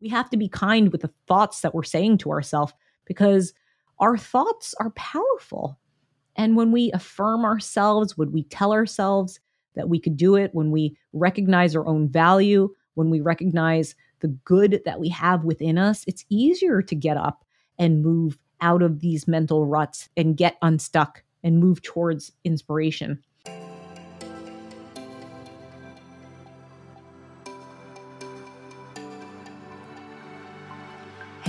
[0.00, 2.72] We have to be kind with the thoughts that we're saying to ourselves
[3.04, 3.52] because
[3.98, 5.78] our thoughts are powerful.
[6.36, 9.40] And when we affirm ourselves, when we tell ourselves
[9.74, 14.28] that we could do it, when we recognize our own value, when we recognize the
[14.28, 17.44] good that we have within us, it's easier to get up
[17.78, 23.22] and move out of these mental ruts and get unstuck and move towards inspiration.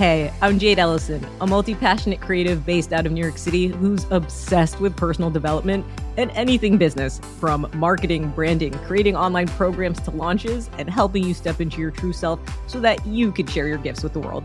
[0.02, 4.04] Hey, I'm Jade Elysan, a multi passionate creative based out of New York City who's
[4.10, 10.68] obsessed with personal development and anything business from marketing, branding, creating online programs to launches,
[10.76, 14.02] and helping you step into your true self so that you can share your gifts
[14.02, 14.42] with the world.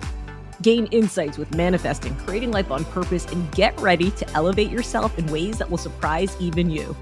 [0.61, 5.25] Gain insights with manifesting, creating life on purpose, and get ready to elevate yourself in
[5.25, 6.95] ways that will surprise even you.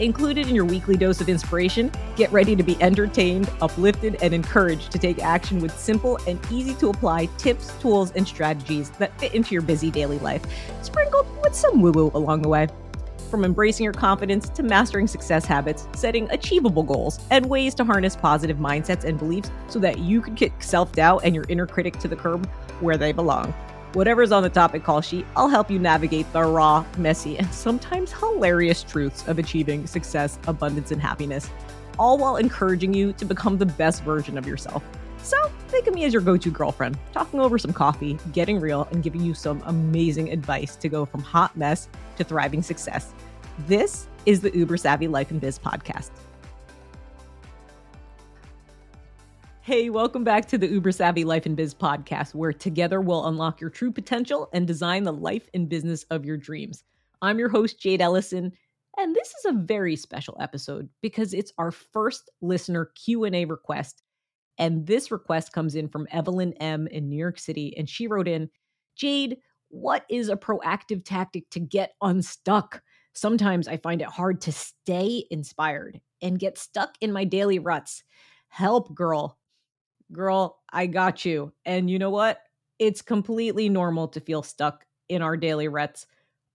[0.00, 4.92] Included in your weekly dose of inspiration, get ready to be entertained, uplifted, and encouraged
[4.92, 9.34] to take action with simple and easy to apply tips, tools, and strategies that fit
[9.34, 10.42] into your busy daily life,
[10.82, 12.68] sprinkled with some woo woo along the way.
[13.28, 18.14] From embracing your confidence to mastering success habits, setting achievable goals, and ways to harness
[18.14, 21.98] positive mindsets and beliefs so that you can kick self doubt and your inner critic
[21.98, 22.48] to the curb
[22.80, 23.52] where they belong.
[23.94, 28.12] Whatever's on the topic call sheet, I'll help you navigate the raw, messy, and sometimes
[28.12, 31.48] hilarious truths of achieving success, abundance, and happiness,
[31.98, 34.84] all while encouraging you to become the best version of yourself.
[35.22, 35.36] So,
[35.68, 39.02] think of me as your go to girlfriend, talking over some coffee, getting real, and
[39.02, 43.14] giving you some amazing advice to go from hot mess to thriving success.
[43.66, 46.10] This is the Uber Savvy Life and Biz podcast.
[49.68, 53.60] Hey, welcome back to the Uber Savvy Life and Biz podcast, where together we'll unlock
[53.60, 56.84] your true potential and design the life and business of your dreams.
[57.20, 58.52] I'm your host, Jade Elysan,
[58.96, 64.02] and this is a very special episode because it's our first listener Q&A request.
[64.56, 68.26] And this request comes in from Evelyn M in New York City, and she wrote
[68.26, 68.48] in,
[68.96, 69.36] Jade,
[69.68, 72.80] what is a proactive tactic to get unstuck?
[73.12, 78.02] Sometimes I find it hard to stay inspired and get stuck in my daily ruts.
[78.48, 79.37] Help, girl
[80.12, 81.52] girl, I got you.
[81.64, 82.42] And you know what?
[82.78, 86.06] It's completely normal to feel stuck in our daily ruts.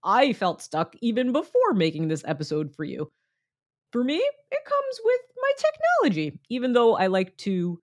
[0.03, 3.11] I felt stuck even before making this episode for you.
[3.91, 6.39] For me, it comes with my technology.
[6.49, 7.79] Even though I like to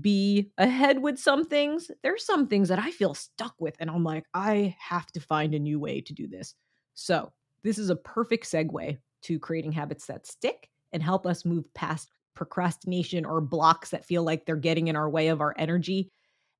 [0.00, 3.74] be ahead with some things, there's some things that I feel stuck with.
[3.80, 6.54] And I'm like, I have to find a new way to do this.
[6.94, 7.32] So,
[7.62, 12.10] this is a perfect segue to creating habits that stick and help us move past
[12.36, 16.10] procrastination or blocks that feel like they're getting in our way of our energy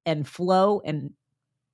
[0.05, 1.11] and flow and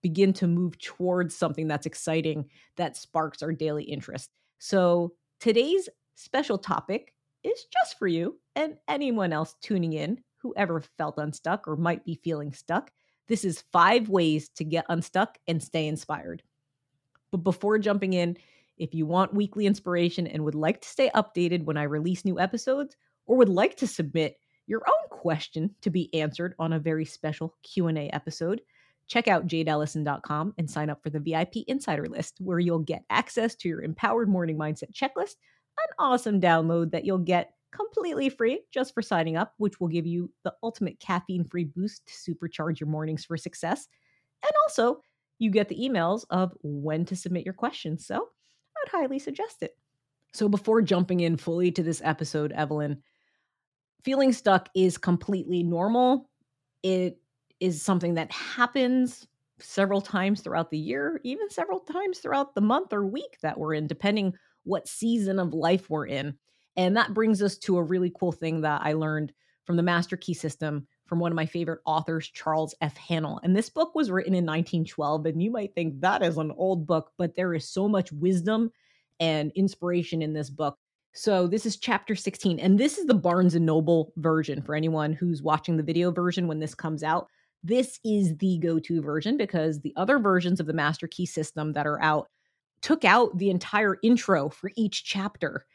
[0.03, 2.45] begin to move towards something that's exciting
[2.77, 4.31] that sparks our daily interest.
[4.59, 10.83] So, today's special topic is just for you and anyone else tuning in who ever
[10.99, 12.91] felt unstuck or might be feeling stuck.
[13.29, 16.43] This is five ways to get unstuck and stay inspired.
[17.31, 18.37] But before jumping in,
[18.77, 22.41] if you want weekly inspiration and would like to stay updated when I release new
[22.41, 22.97] episodes,
[23.27, 27.55] or would like to submit your own question to be answered on a very special
[27.62, 28.60] Q&A episode,
[29.06, 33.55] check out jadeelysan.com and sign up for the VIP insider list where you'll get access
[33.56, 35.37] to your empowered morning mindset checklist,
[35.78, 40.06] an awesome download that you'll get completely free just for signing up, which will give
[40.06, 43.89] you the ultimate caffeine-free boost to supercharge your mornings for success.
[44.43, 45.00] And also,
[45.39, 48.06] you get the emails of when to submit your questions.
[48.06, 49.77] So, I'd highly suggest it.
[50.33, 53.03] So, before jumping in fully to this episode, Evelyn,
[54.05, 56.29] feeling stuck is completely normal.
[56.83, 57.19] It
[57.61, 59.27] is something that happens
[59.61, 63.75] several times throughout the year, even several times throughout the month or week that we're
[63.75, 66.35] in, depending what season of life we're in.
[66.77, 69.33] And that brings us to a really cool thing that I learned
[69.65, 72.97] from the Master Key System from one of my favorite authors, Charles F.
[72.97, 73.39] Haanel.
[73.43, 75.27] And this book was written in 1912.
[75.27, 78.73] And you might think that is an old book, but there is so much wisdom
[79.21, 80.79] and inspiration in this book
[81.12, 85.12] so this is chapter 16 and this is the Barnes and Noble version for anyone
[85.12, 87.28] who's watching the video version when this comes out.
[87.62, 91.86] This is the go-to version because the other versions of the master key system that
[91.86, 92.28] are out
[92.81, 95.66] took out the entire intro for each chapter,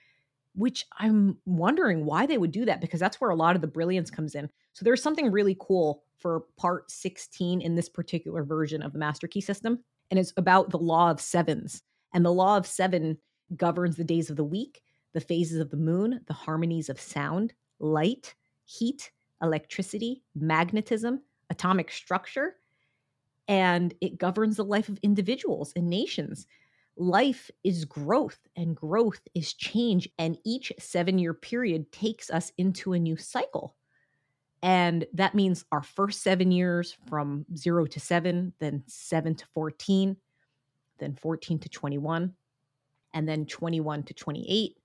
[0.55, 3.67] which I'm wondering why they would do that because that's where a lot of the
[3.67, 4.49] brilliance comes in.
[4.73, 9.27] So there's something really cool for part 16 in this particular version of the master
[9.27, 9.79] key system
[10.09, 11.83] and it's about the law of sevens.
[12.13, 13.17] And the law of 7
[13.55, 14.81] governs the days of the week
[15.17, 18.35] the phases of the moon, the harmonies of sound, light,
[18.65, 19.09] heat,
[19.41, 22.57] electricity, magnetism, atomic structure,
[23.47, 26.45] and it governs the life of individuals and nations.
[26.97, 32.93] Life is growth, and growth is change, and each seven year period takes us into
[32.93, 33.75] a new cycle.
[34.61, 40.15] And that means our first seven years from zero to seven, then seven to 14,
[40.99, 42.35] then 14 to 21,
[43.15, 44.77] and then 21 to 28,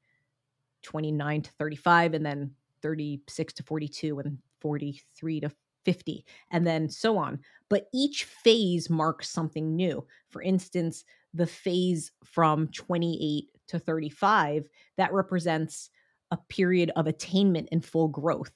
[0.83, 2.51] 29 to 35, and then
[2.83, 5.51] 36 to 42, and 43 to
[5.85, 7.41] 50, and then so on.
[7.69, 10.07] But each phase marks something new.
[10.31, 15.91] For instance, the phase from 28 to 35, that represents
[16.31, 18.53] a period of attainment and full growth.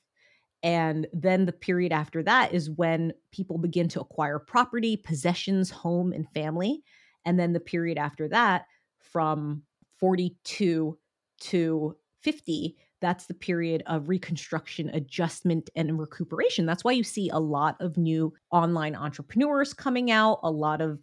[0.63, 6.13] And then the period after that is when people begin to acquire property, possessions, home,
[6.13, 6.83] and family.
[7.25, 8.67] And then the period after that,
[8.99, 9.63] from
[9.99, 10.99] 42
[11.39, 11.97] to
[12.27, 16.67] 50, that's the period of reconstruction, adjustment, and recuperation.
[16.67, 20.99] That's why you see a lot of new online entrepreneurs coming out, a lot of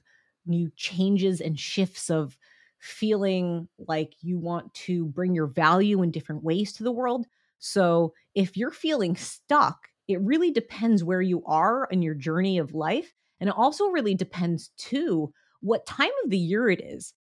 [0.46, 2.38] new changes and shifts of
[2.80, 7.26] feeling like you want to bring your value in different ways to the world.
[7.60, 12.74] So if you're feeling stuck, it really depends where you are in your journey of
[12.74, 13.14] life.
[13.40, 15.32] And it also really depends, too,
[15.62, 17.14] what time of the year it is.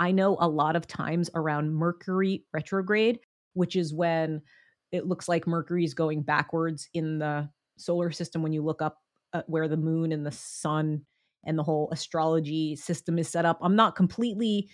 [0.00, 3.20] I know a lot of times around Mercury retrograde,
[3.54, 4.42] which is when
[4.92, 8.98] it looks like Mercury is going backwards in the solar system when you look up
[9.32, 11.02] uh, where the moon and the sun
[11.44, 13.58] and the whole astrology system is set up.
[13.60, 14.68] I'm not completely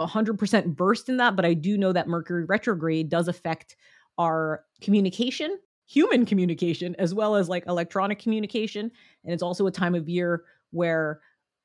[0.00, 3.76] 100% versed in that, but I do know that Mercury retrograde does affect
[4.18, 8.90] our communication, human communication, as well as like electronic communication.
[9.24, 11.20] And it's also a time of year where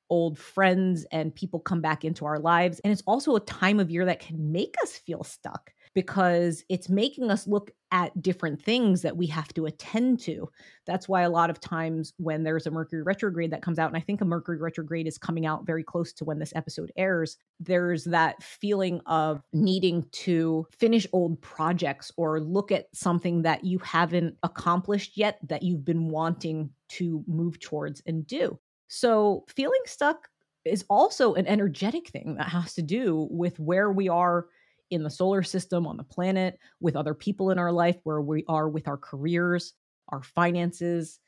[0.09, 2.79] old friends and people come back into our lives.
[2.79, 6.89] And it's also a time of year that can make us feel stuck because it's
[6.89, 10.47] making us look at different things that we have to attend to.
[10.85, 13.97] That's why a lot of times when there's a Mercury retrograde that comes out, and
[13.97, 17.37] I think a Mercury retrograde is coming out very close to when this episode airs,
[17.59, 23.79] there's that feeling of needing to finish old projects or look at something that you
[23.79, 28.59] haven't accomplished yet that you've been wanting to move towards and do.
[28.87, 30.27] So feeling stuck
[30.63, 34.45] is also an energetic thing that has to do with where we are
[34.89, 38.43] in the solar system, on the planet, with other people in our life, where we
[38.47, 39.73] are with our careers,
[40.09, 41.19] our finances,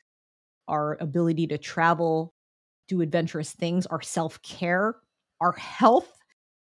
[0.68, 2.32] our ability to travel,
[2.88, 4.96] do adventurous things, our self care,
[5.40, 6.10] our health,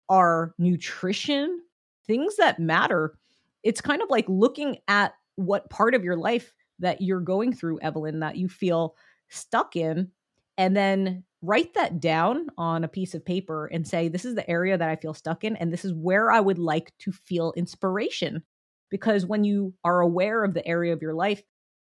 [0.08, 1.60] our nutrition,
[2.06, 3.14] things that matter.
[3.62, 7.80] It's kind of like looking at what part of your life that you're going through,
[7.80, 8.96] Evelyn, that you feel
[9.28, 10.10] stuck in,
[10.56, 14.48] and then write that down on a piece of paper and say, This is the
[14.48, 17.52] area that I feel stuck in, and this is where I would like to feel
[17.56, 18.42] inspiration.
[18.90, 21.42] Because when you are aware of the area of your life,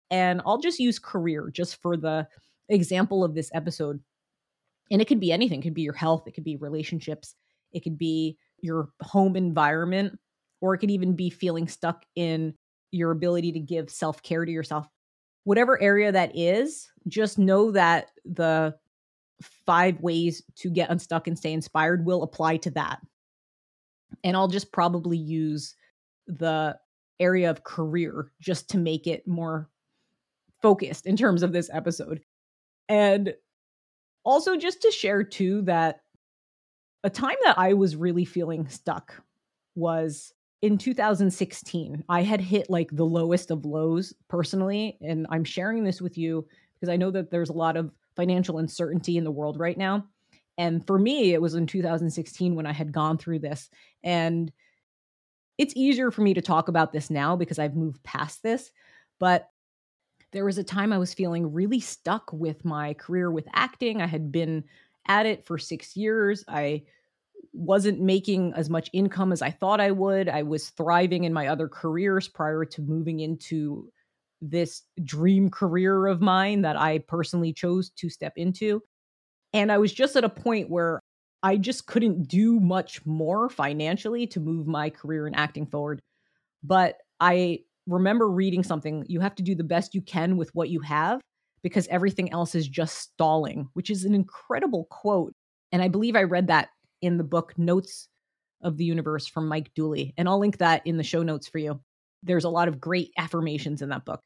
[0.09, 2.27] and I'll just use career just for the
[2.69, 3.99] example of this episode,
[4.91, 7.35] and it could be anything, it could be your health, it could be relationships,
[7.73, 10.17] it could be your home environment,
[10.61, 12.53] or it could even be feeling stuck in
[12.91, 14.87] your ability to give self care to yourself.
[15.43, 18.75] Whatever area that is, just know that the
[19.65, 22.99] five ways to get unstuck and stay inspired will apply to that.
[24.23, 25.75] And I'll just probably use
[26.27, 26.77] the
[27.19, 29.69] area of career just to make it more
[30.61, 32.21] focused in terms of this episode.
[32.89, 33.33] And
[34.23, 36.01] also just to share too that
[37.03, 39.21] a time that I was really feeling stuck
[39.75, 42.03] was in 2016.
[42.09, 46.47] I had hit like the lowest of lows personally and I'm sharing this with you
[46.73, 50.05] because I know that there's a lot of financial uncertainty in the world right now.
[50.57, 53.69] And for me, it was in 2016 when I had gone through this.
[54.03, 54.51] And
[55.57, 58.71] it's easier for me to talk about this now because I've moved past this.
[59.19, 59.49] But
[60.31, 64.01] there was a time I was feeling really stuck with my career with acting.
[64.01, 64.65] I had been
[65.07, 66.43] at it for six years.
[66.47, 66.83] I
[67.53, 70.27] wasn't making as much income as I thought I would.
[70.27, 73.91] I was thriving in my other careers prior to moving into
[74.49, 78.81] this dream career of mine that I personally chose to step into.
[79.53, 80.99] And I was just at a point where
[81.43, 86.01] I just couldn't do much more financially to move my career in acting forward.
[86.63, 90.69] But I remember reading something you have to do the best you can with what
[90.69, 91.21] you have
[91.61, 95.33] because everything else is just stalling, which is an incredible quote.
[95.71, 96.69] And I believe I read that
[97.01, 98.07] in the book Notes
[98.61, 100.13] of the Universe from Mike Dooley.
[100.17, 101.79] And I'll link that in the show notes for you.
[102.23, 104.21] There's a lot of great affirmations in that book.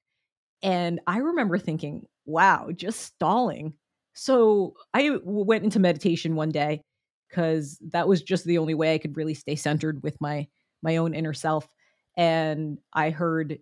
[0.62, 3.74] And I remember thinking, wow, just stalling.
[4.14, 6.82] So I went into meditation one day
[7.30, 10.48] because that was just the only way I could really stay centered with my
[10.82, 11.68] my own inner self.
[12.18, 13.60] And I heard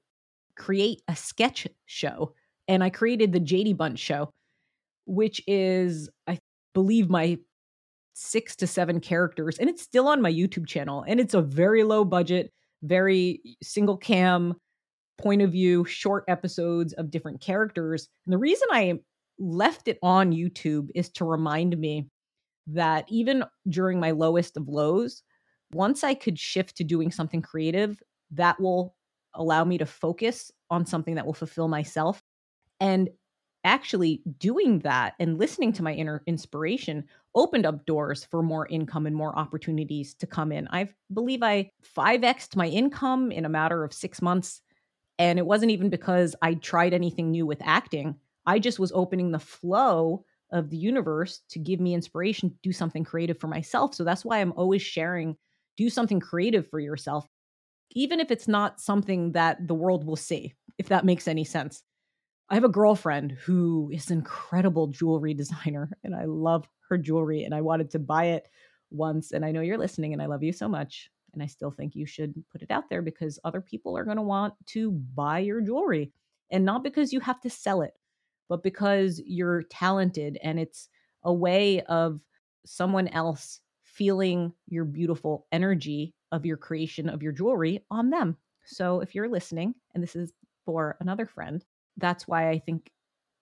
[0.57, 2.33] create a sketch show.
[2.67, 4.31] And I created the JD Bunch show,
[5.05, 6.39] which is, I
[6.73, 7.37] believe, my
[8.13, 9.57] six to seven characters.
[9.57, 11.05] And it's still on my YouTube channel.
[11.07, 12.51] And it's a very low budget,
[12.83, 14.55] very single cam
[15.17, 18.07] point of view, short episodes of different characters.
[18.25, 18.99] And the reason I
[19.39, 22.07] left it on YouTube is to remind me
[22.67, 25.23] that even during my lowest of lows,
[25.71, 28.95] once I could shift to doing something creative, that will
[29.33, 32.21] allow me to focus on something that will fulfill myself.
[32.79, 33.09] And
[33.63, 37.03] actually doing that and listening to my inner inspiration
[37.35, 40.67] opened up doors for more income and more opportunities to come in.
[40.71, 44.61] I believe I 5xed my income in a matter of six months.
[45.19, 48.15] And it wasn't even because I tried anything new with acting.
[48.45, 52.71] I just was opening the flow of the universe to give me inspiration to do
[52.71, 53.93] something creative for myself.
[53.95, 55.35] So that's why I'm always sharing
[55.75, 57.27] do something creative for yourself,
[57.91, 61.83] even if it's not something that the world will see, if that makes any sense.
[62.49, 67.43] I have a girlfriend who is an incredible jewelry designer, and I love her jewelry,
[67.43, 68.47] and I wanted to buy it
[68.89, 69.31] once.
[69.31, 71.09] And I know you're listening, and I love you so much.
[71.33, 74.17] And I still think you should put it out there because other people are going
[74.17, 76.11] to want to buy your jewelry.
[76.49, 77.93] And not because you have to sell it,
[78.49, 80.89] but because you're talented and it's
[81.23, 82.21] a way of
[82.65, 88.37] someone else feeling your beautiful energy of your creation of your jewelry on them.
[88.65, 90.33] So if you're listening, and this is
[90.65, 91.63] for another friend,
[91.97, 92.91] that's why I think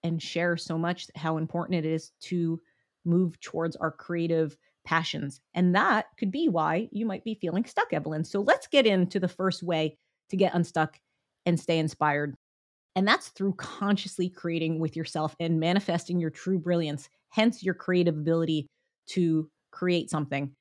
[0.03, 2.61] and share so much how important it is to
[3.05, 5.41] move towards our creative passions.
[5.53, 8.23] And that could be why you might be feeling stuck, Evelyn.
[8.23, 9.97] So let's get into the first way
[10.29, 10.97] to get unstuck
[11.45, 12.35] and stay inspired.
[12.95, 18.15] And that's through consciously creating with yourself and manifesting your true brilliance, hence your creative
[18.15, 18.67] ability
[19.07, 20.51] to create something.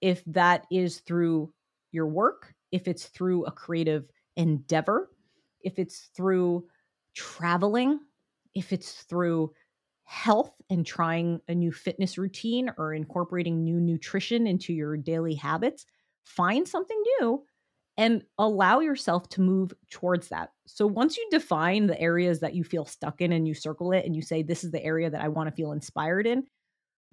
[0.00, 1.52] If that is through
[1.92, 4.04] your work, if it's through a creative
[4.36, 5.10] endeavor,
[5.60, 6.66] if it's through
[7.14, 8.00] traveling,
[8.54, 9.52] if it's through
[10.04, 15.86] health and trying a new fitness routine or incorporating new nutrition into your daily habits,
[16.24, 17.44] find something new
[17.96, 20.50] and allow yourself to move towards that.
[20.66, 24.04] So once you define the areas that you feel stuck in and you circle it
[24.06, 26.44] and you say, This is the area that I want to feel inspired in,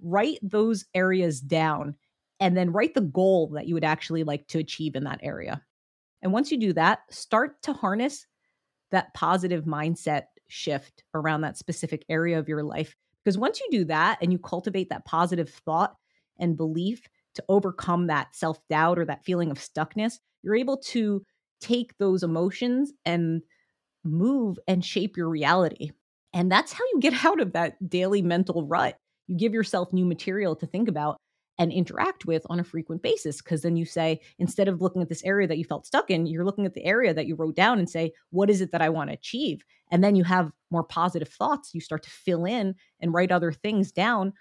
[0.02, 1.96] write those areas down
[2.38, 5.62] and then write the goal that you would actually like to achieve in that area.
[6.22, 8.26] And once you do that, start to harness
[8.90, 12.94] that positive mindset shift around that specific area of your life.
[13.24, 15.94] Because once you do that and you cultivate that positive thought
[16.38, 17.02] and belief
[17.34, 21.22] to overcome that self doubt or that feeling of stuckness, you're able to
[21.60, 23.42] take those emotions and
[24.04, 25.90] move and shape your reality.
[26.32, 28.96] And that's how you get out of that daily mental rut.
[29.26, 31.18] You give yourself new material to think about
[31.60, 33.42] and interact with on a frequent basis.
[33.42, 36.26] Because then you say, instead of looking at this area that you felt stuck in,
[36.26, 38.80] you're looking at the area that you wrote down and say, what is it that
[38.80, 39.62] I want to achieve?
[39.92, 41.74] And then you have more positive thoughts.
[41.74, 44.32] You start to fill in and write other things down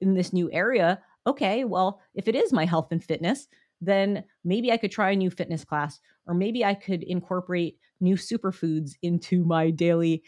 [0.00, 1.00] in this new area.
[1.26, 3.46] Okay, well, if it is my health and fitness,
[3.82, 8.14] then maybe I could try a new fitness class, or maybe I could incorporate new
[8.14, 10.22] superfoods into my daily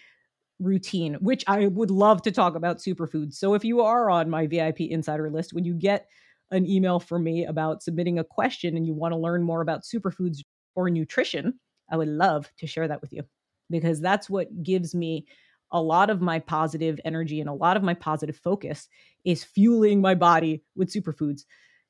[0.60, 3.34] routine, which I would love to talk about superfoods.
[3.34, 6.06] So if you are on my VIP insider list, when you get
[6.50, 9.82] an email from me about submitting a question and you want to learn more about
[9.82, 10.40] superfoods
[10.74, 11.58] or nutrition,
[11.90, 13.24] I would love to share that with you
[13.70, 15.26] because that's what gives me
[15.72, 18.88] a lot of my positive energy and a lot of my positive focus
[19.24, 21.44] is fueling my body with superfoods.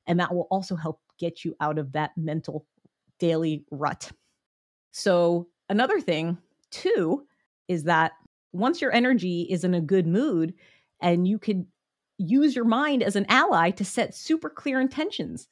[0.07, 2.67] And that will also help get you out of that mental
[3.19, 4.11] daily rut.
[4.93, 6.37] So, another thing,
[6.71, 7.27] too,
[7.69, 8.13] is that
[8.53, 10.55] once your energy is in a good mood
[11.01, 11.67] and you could
[12.19, 15.49] use your mind as an ally to set super clear intentions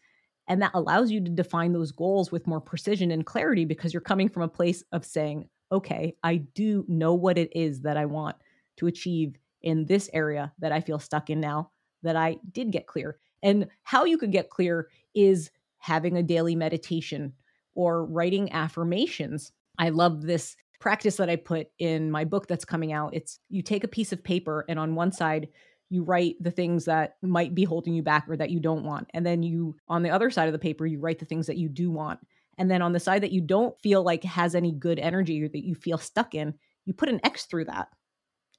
[0.49, 4.00] and that allows you to define those goals with more precision and clarity because you're
[4.00, 8.05] coming from a place of saying okay i do know what it is that i
[8.05, 8.37] want
[8.76, 11.71] to achieve in this area that i feel stuck in now
[12.02, 13.19] that i did get clear.
[13.43, 17.33] And how you could get clear is having a daily meditation
[17.75, 19.52] or writing affirmations.
[19.78, 23.14] I love this practice that I put in my book that's coming out.
[23.14, 25.49] It's you take a piece of paper and on one side
[25.90, 29.08] you write the things that might be holding you back or that you don't want.
[29.14, 31.56] And then you on the other side of the paper you write the things that
[31.56, 32.20] you do want.
[32.58, 35.49] And then on the side that you don't feel like has any good energy or
[35.49, 36.54] that you feel stuck in,
[36.85, 37.88] you put an X through that.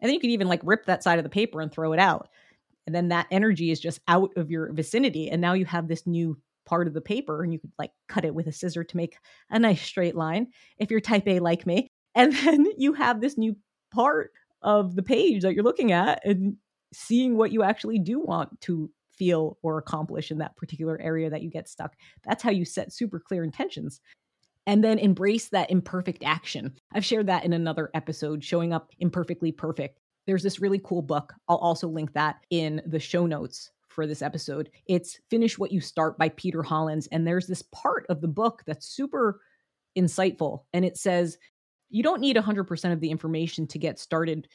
[0.02, 2.00] And then you can even like rip that side of the paper and throw it
[2.00, 2.30] out.
[2.86, 5.30] And then that energy is just out of your vicinity.
[5.30, 8.26] And now you have this new part of the paper and you could like cut
[8.26, 9.18] it with a scissor to make
[9.50, 10.48] a nice straight line
[10.78, 11.92] if you're type A like me.
[12.20, 13.56] And then you have this new
[13.92, 16.58] part of the page that you're looking at and
[16.94, 21.42] seeing what you actually do want to feel or accomplish in that particular area that
[21.42, 21.96] you get stuck.
[22.24, 24.02] That's how you set super clear intentions.
[24.68, 26.74] And then embrace that imperfect action.
[26.94, 30.00] I've shared that in another episode, showing up imperfectly perfect.
[30.28, 31.34] There's this really cool book.
[31.48, 34.70] I'll also link that in the show notes for this episode.
[34.88, 37.08] It's Finish What You Start by Peter Hollins.
[37.08, 39.42] And there's this part of the book that's super
[39.98, 40.64] insightful.
[40.74, 41.38] And it says,
[41.90, 44.48] You don't need 100% of the information to get started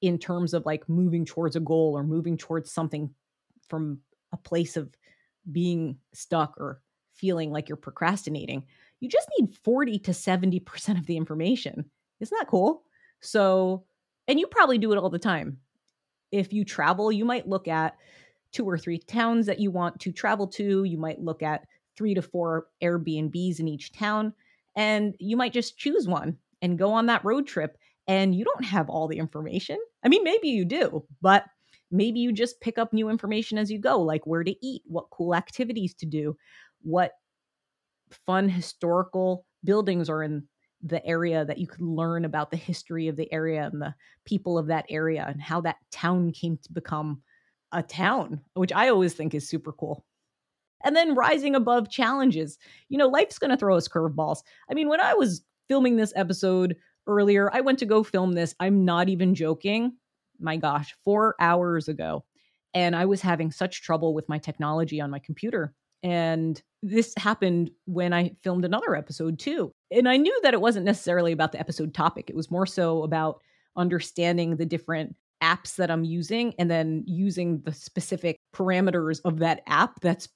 [0.00, 3.10] in terms of like moving towards a goal or moving towards something
[3.68, 3.98] from
[4.32, 4.94] a place of
[5.50, 6.80] being stuck or
[7.14, 8.64] feeling like you're procrastinating.
[9.00, 11.84] You just need 40 to 70% of the information.
[12.20, 12.82] Isn't that cool?
[13.20, 13.84] So,
[14.26, 15.58] and you probably do it all the time.
[16.30, 17.96] If you travel, you might look at
[18.52, 20.84] two or three towns that you want to travel to.
[20.84, 21.66] You might look at
[21.96, 24.32] three to four Airbnbs in each town,
[24.76, 27.76] and you might just choose one and go on that road trip.
[28.06, 29.78] And you don't have all the information.
[30.02, 31.44] I mean, maybe you do, but
[31.90, 35.10] maybe you just pick up new information as you go, like where to eat, what
[35.10, 36.36] cool activities to do,
[36.82, 37.12] what
[38.24, 40.44] fun historical buildings are in
[40.82, 44.56] the area that you could learn about the history of the area and the people
[44.56, 47.20] of that area and how that town came to become
[47.72, 50.04] a town, which I always think is super cool.
[50.84, 52.56] And then rising above challenges.
[52.88, 54.42] You know, life's going to throw us curveballs.
[54.70, 58.54] I mean, when I was filming this episode earlier, I went to go film this.
[58.60, 59.92] I'm not even joking.
[60.40, 62.24] My gosh, four hours ago.
[62.74, 65.74] And I was having such trouble with my technology on my computer.
[66.02, 69.72] And this happened when I filmed another episode too.
[69.90, 73.02] And I knew that it wasn't necessarily about the episode topic, it was more so
[73.02, 73.40] about
[73.76, 79.62] understanding the different apps that I'm using and then using the specific parameters of that
[79.66, 80.28] app that's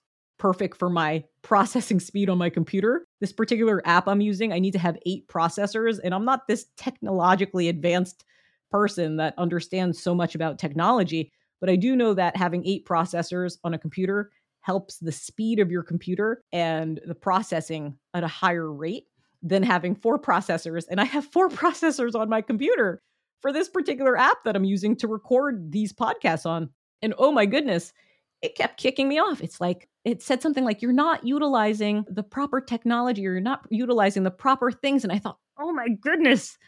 [0.42, 3.06] perfect for my processing speed on my computer.
[3.20, 6.66] This particular app I'm using, I need to have eight processors, and I'm not this
[6.76, 8.24] technologically advanced
[8.72, 11.30] person that understands so much about technology.
[11.60, 14.32] But I do know that having eight processors on a computer
[14.62, 19.04] helps the speed of your computer and the processing at a higher rate
[19.42, 20.86] than having four processors.
[20.90, 23.00] And I have four processors on my computer
[23.42, 26.70] for this particular app that I'm using to record these podcasts on.
[27.00, 27.92] And oh my goodness,
[28.40, 29.40] it kept kicking me off.
[29.40, 33.66] It's like it said something like, You're not utilizing the proper technology or you're not
[33.70, 35.04] utilizing the proper things.
[35.04, 36.58] And I thought, Oh my goodness.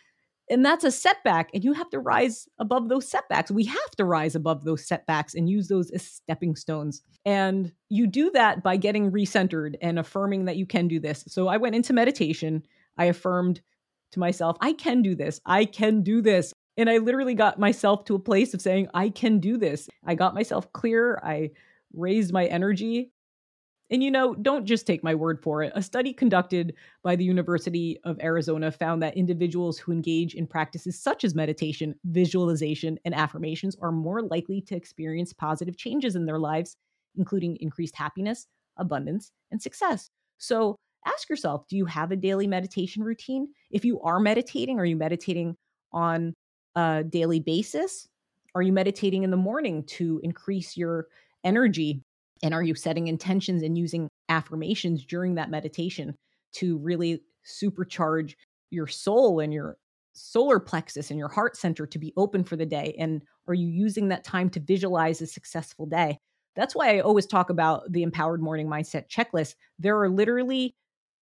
[0.50, 1.48] And that's a setback.
[1.54, 3.50] And you have to rise above those setbacks.
[3.50, 7.00] We have to rise above those setbacks and use those as stepping stones.
[7.24, 11.24] And you do that by getting recentered and affirming that you can do this.
[11.28, 12.62] So I went into meditation.
[12.98, 13.62] I affirmed
[14.12, 15.40] to myself, I can do this.
[15.44, 16.52] I can do this.
[16.76, 19.88] And I literally got myself to a place of saying, I can do this.
[20.04, 21.20] I got myself clear.
[21.22, 21.50] I
[21.92, 23.12] raised my energy.
[23.94, 25.70] And you know, don't just take my word for it.
[25.76, 31.00] A study conducted by the University of Arizona found that individuals who engage in practices
[31.00, 36.40] such as meditation, visualization, and affirmations are more likely to experience positive changes in their
[36.40, 36.76] lives,
[37.16, 40.10] including increased happiness, abundance, and success.
[40.38, 40.74] So
[41.06, 43.46] ask yourself do you have a daily meditation routine?
[43.70, 45.54] If you are meditating, are you meditating
[45.92, 46.34] on
[46.74, 48.08] a daily basis?
[48.56, 51.06] Are you meditating in the morning to increase your
[51.44, 52.02] energy?
[52.44, 56.14] And are you setting intentions and using affirmations during that meditation
[56.56, 58.34] to really supercharge
[58.70, 59.78] your soul and your
[60.12, 62.94] solar plexus and your heart center to be open for the day?
[62.98, 66.18] And are you using that time to visualize a successful day?
[66.54, 69.54] That's why I always talk about the empowered morning mindset checklist.
[69.78, 70.74] There are literally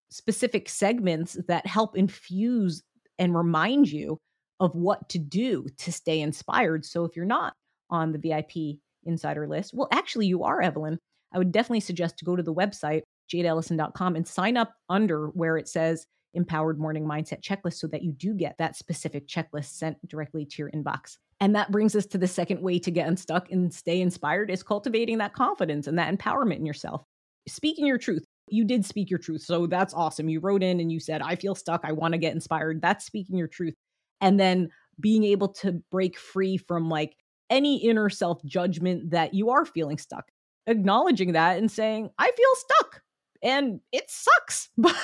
[0.09, 2.83] specific segments that help infuse
[3.17, 4.19] and remind you
[4.59, 6.83] of what to do to stay inspired.
[6.83, 7.53] So if you're not
[7.89, 10.99] on the VIP insider list, well, actually, you are, Evelyn.
[11.33, 13.01] I would definitely suggest to go to the website,
[13.33, 18.11] jadeelysan.com, and sign up under where it says Empowered Morning Mindset Checklist so that you
[18.11, 21.17] do get that specific checklist sent directly to your inbox.
[21.39, 24.63] And that brings us to the second way to get unstuck and stay inspired is
[24.63, 27.03] cultivating that confidence and that empowerment in yourself.
[27.47, 28.23] Speaking your truth.
[28.49, 29.41] You did speak your truth.
[29.41, 30.29] So that's awesome.
[30.29, 31.81] You wrote in and you said, I feel stuck.
[31.83, 32.81] I want to get inspired.
[32.81, 33.73] That's speaking your truth
[34.21, 34.69] and then
[34.99, 37.15] being able to break free from like
[37.49, 40.25] any inner self judgment that you are feeling stuck
[40.67, 43.01] acknowledging that and saying i feel stuck
[43.41, 44.95] and it sucks but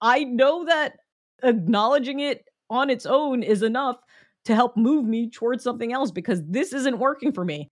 [0.00, 0.94] i know that
[1.42, 3.96] acknowledging it on its own is enough
[4.44, 7.70] to help move me towards something else because this isn't working for me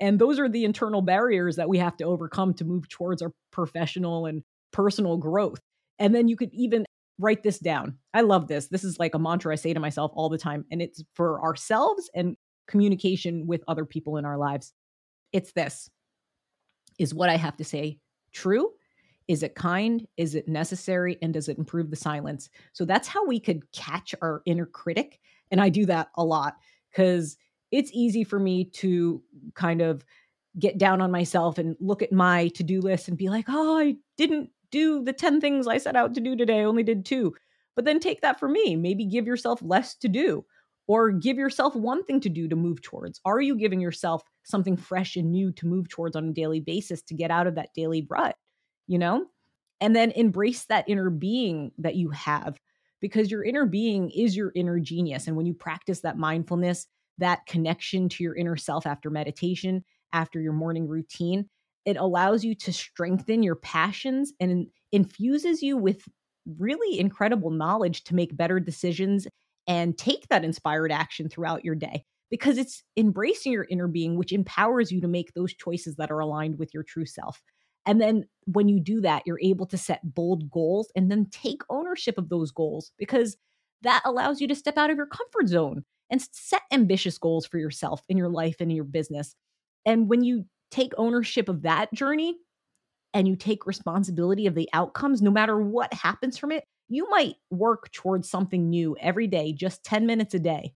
[0.00, 3.32] and those are the internal barriers that we have to overcome to move towards our
[3.50, 5.60] professional and personal growth
[5.98, 6.84] and then you could even
[7.18, 7.96] write this down.
[8.12, 8.68] I love this.
[8.68, 11.42] This is like a mantra I say to myself all the time, and it's for
[11.42, 14.72] ourselves and communication with other people in our lives.
[15.32, 15.88] It's this
[16.98, 17.98] Is what I have to say
[18.32, 18.70] true?
[19.26, 20.06] Is it kind?
[20.16, 21.18] Is it necessary?
[21.22, 22.50] And does it improve the silence?
[22.72, 25.20] So that's how we could catch our inner critic.
[25.50, 26.56] And I do that a lot
[26.90, 27.36] because
[27.70, 29.22] it's easy for me to
[29.54, 30.04] kind of
[30.58, 33.78] get down on myself and look at my to do list and be like, oh,
[33.78, 36.60] I didn't do the 10 things I set out to do today.
[36.60, 37.34] I only did two.
[37.74, 38.76] But then take that for me.
[38.76, 40.44] Maybe give yourself less to do
[40.86, 43.20] or give yourself one thing to do to move towards.
[43.24, 47.02] Are you giving yourself something fresh and new to move towards on a daily basis
[47.02, 48.36] to get out of that daily rut?
[48.86, 49.26] You know?
[49.80, 52.58] And then embrace that inner being that you have
[53.00, 55.26] because your inner being is your inner genius.
[55.26, 56.86] And when you practice that mindfulness,
[57.18, 61.48] that connection to your inner self after meditation, after your morning routine,
[61.84, 66.02] it allows you to strengthen your passions and infuses you with
[66.58, 69.26] really incredible knowledge to make better decisions
[69.66, 74.32] and take that inspired action throughout your day because it's embracing your inner being, which
[74.32, 77.42] empowers you to make those choices that are aligned with your true self.
[77.86, 81.62] And then when you do that, you're able to set bold goals and then take
[81.68, 83.36] ownership of those goals because
[83.82, 87.58] that allows you to step out of your comfort zone and set ambitious goals for
[87.58, 89.34] yourself in your life and in your business.
[89.84, 92.36] And when you take ownership of that journey
[93.12, 97.36] and you take responsibility of the outcomes, no matter what happens from it, you might
[97.50, 100.74] work towards something new every day, just 10 minutes a day.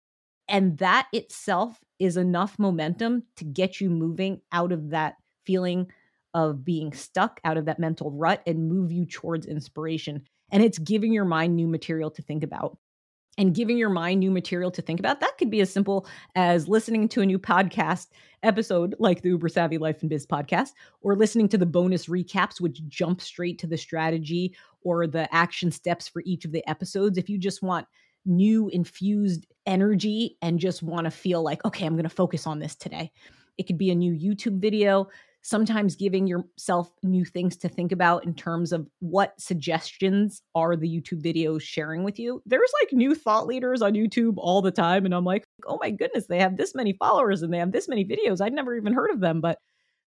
[0.49, 5.89] And that itself is enough momentum to get you moving out of that feeling
[6.35, 10.23] of being stuck, out of that mental rut, and move you towards inspiration.
[10.51, 12.79] And it's giving your mind new material to think about
[13.39, 15.21] and giving your mind new material to think about.
[15.21, 18.09] That could be as simple as listening to a new podcast
[18.43, 22.61] episode like the Uber Savvy Life and Biz podcast, or listening to the bonus recaps,
[22.61, 27.17] which jump straight to the strategy or the action steps for each of the episodes.
[27.17, 27.87] If you just want
[28.27, 32.59] new infused energy and just want to feel like, okay, I'm going to focus on
[32.59, 33.13] this today.
[33.57, 35.09] It could be a new YouTube video
[35.43, 40.89] sometimes giving yourself new things to think about in terms of what suggestions are the
[40.89, 42.43] YouTube videos sharing with you.
[42.45, 45.05] There's like new thought leaders on YouTube all the time.
[45.05, 47.89] And I'm like, oh my goodness, they have this many followers and they have this
[47.89, 48.41] many videos.
[48.41, 49.59] I'd never even heard of them, but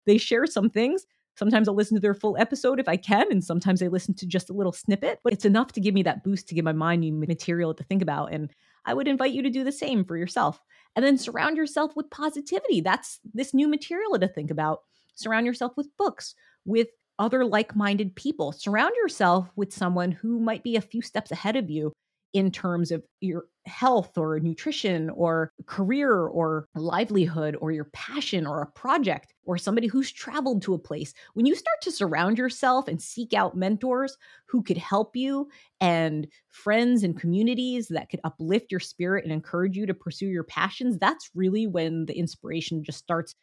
[0.06, 1.06] they share some things.
[1.38, 4.28] Sometimes I'll listen to their full episode if I can, and sometimes I listen to
[4.28, 6.74] just a little snippet, but it's enough to give me that boost to give my
[6.74, 8.34] mind new material to think about.
[8.34, 8.52] And
[8.86, 10.60] I would invite you to do the same for yourself.
[10.96, 12.82] And then surround yourself with positivity.
[12.82, 14.80] That's this new material to think about
[15.14, 16.88] Surround yourself with books, with
[17.20, 18.52] other like minded people.
[18.52, 21.92] Surround yourself with someone who might be a few steps ahead of you
[22.34, 28.62] in terms of your health or nutrition or career or livelihood or your passion or
[28.62, 31.14] a project or somebody who's traveled to a place.
[31.34, 35.50] When you start to surround yourself and seek out mentors who could help you
[35.82, 40.46] and friends and communities that could uplift your spirit and encourage you to pursue your
[40.46, 43.36] passions, that's really when the inspiration just starts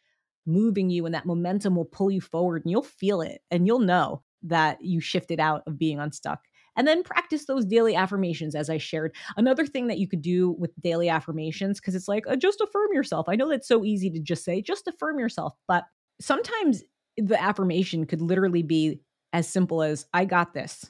[0.49, 3.79] moving you and that momentum will pull you forward and you'll feel it and you'll
[3.79, 6.39] know that you shifted out of being unstuck.
[6.75, 9.13] And then practice those daily affirmations, as I shared.
[9.35, 12.93] Another thing that you could do with daily affirmations, because it's like, uh, just affirm
[12.93, 13.27] yourself.
[13.27, 15.55] I know that's so easy to just say, just affirm yourself.
[15.67, 15.83] But
[16.21, 16.83] sometimes
[17.17, 19.01] the affirmation could literally be
[19.33, 20.89] as simple as, I got this.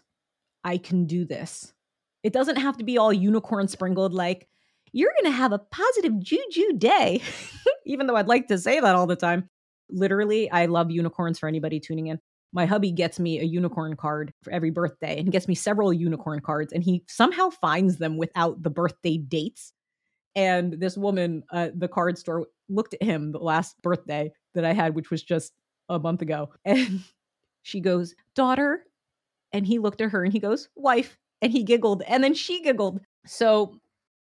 [0.63, 1.73] I can do this.
[2.21, 4.47] It doesn't have to be all unicorn sprinkled, like,
[4.91, 7.21] you're going to have a positive juju day,
[7.85, 9.49] even though I'd like to say that all the time.
[9.89, 12.19] Literally, I love unicorns for anybody tuning in.
[12.51, 15.93] My hubby gets me a unicorn card for every birthday and he gets me several
[15.93, 19.73] unicorn cards, and he somehow finds them without the birthday dates.
[20.35, 24.73] And this woman, uh, the card store, looked at him the last birthday that I
[24.73, 25.53] had, which was just
[25.89, 26.51] a month ago.
[26.65, 27.01] And
[27.63, 28.83] she goes, Daughter.
[29.51, 31.17] And he looked at her and he goes, Wife.
[31.41, 32.03] And he giggled.
[32.07, 32.99] And then she giggled.
[33.25, 33.79] So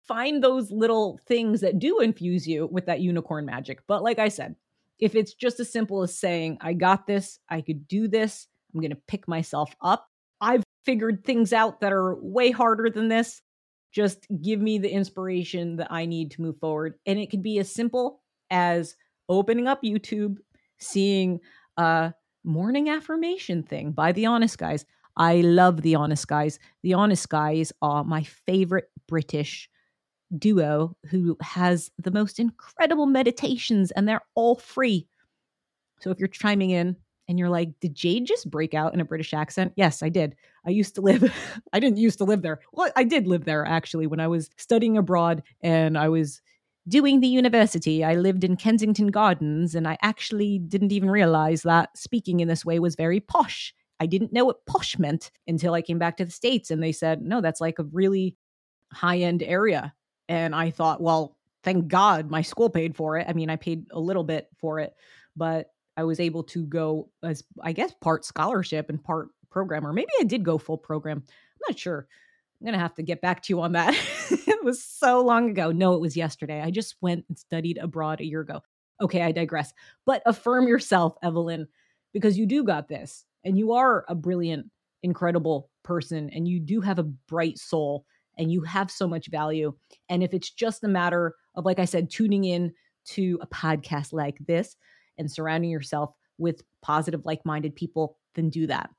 [0.06, 3.80] find those little things that do infuse you with that unicorn magic.
[3.86, 4.56] But like I said,
[4.98, 8.80] if it's just as simple as saying, I got this, I could do this, I'm
[8.80, 10.08] going to pick myself up.
[10.40, 13.42] I've figured things out that are way harder than this.
[13.92, 16.94] Just give me the inspiration that I need to move forward.
[17.06, 18.96] And it could be as simple as
[19.28, 20.38] opening up YouTube,
[20.78, 21.40] seeing
[21.76, 22.12] a
[22.44, 24.84] morning affirmation thing by the Honest Guys.
[25.16, 26.58] I love the Honest Guys.
[26.82, 29.68] The Honest Guys are my favorite British
[30.38, 35.07] duo who has the most incredible meditations and they're all free.
[36.01, 36.97] So if you're chiming in
[37.29, 39.73] and you're like, did Jade just break out in a British accent?
[39.77, 40.35] Yes, I did.
[40.66, 41.33] I used to live,
[41.73, 42.61] I didn't used to live there.
[42.73, 46.40] Well, I did live there actually when I was studying abroad and I was
[46.88, 48.03] doing the university.
[48.03, 52.64] I lived in Kensington Gardens and I actually didn't even realize that speaking in this
[52.64, 53.73] way was very posh.
[54.01, 56.90] I didn't know what posh meant until I came back to the States and they
[56.90, 58.37] said, no, that's like a really
[58.92, 59.95] high end area.
[60.28, 63.26] And I thought, well, thank God my school paid for it.
[63.28, 64.94] I mean, I paid a little bit for it,
[65.37, 69.92] but I was able to go as, I guess, part scholarship and part program, or
[69.92, 71.22] maybe I did go full program.
[71.28, 72.06] I'm not sure.
[72.61, 73.94] I'm going to have to get back to you on that.
[74.30, 75.72] it was so long ago.
[75.72, 76.61] No, it was yesterday.
[76.61, 78.62] I just went and studied abroad a year ago.
[79.00, 79.72] Okay, I digress.
[80.06, 81.66] But affirm yourself, Evelyn,
[82.12, 84.70] because you do got this and you are a brilliant,
[85.02, 88.06] incredible person and you do have a bright soul
[88.38, 89.73] and you have so much value.
[90.09, 92.73] And if it's just a matter of, like I said, tuning in
[93.05, 94.77] to a podcast like this
[95.18, 98.90] and surrounding yourself with positive, like minded people, then do that.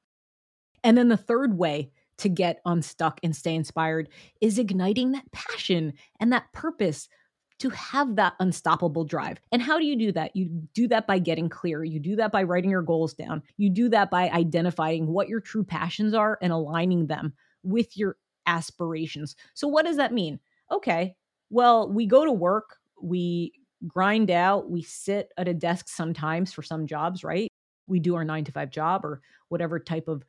[0.83, 4.09] And then the third way to get unstuck and stay inspired
[4.41, 7.09] is igniting that passion and that purpose
[7.59, 9.39] to have that unstoppable drive.
[9.51, 10.35] And how do you do that?
[10.35, 11.83] You do that by getting clear.
[11.83, 13.41] You do that by writing your goals down.
[13.57, 18.17] You do that by identifying what your true passions are and aligning them with your
[18.45, 19.35] aspirations.
[19.53, 20.39] So, what does that mean?
[20.71, 21.15] Okay,
[21.49, 23.53] well, we go to work, we
[23.87, 27.49] grind out, we sit at a desk sometimes for some jobs, right?
[27.87, 30.23] We do our nine to five job or whatever type of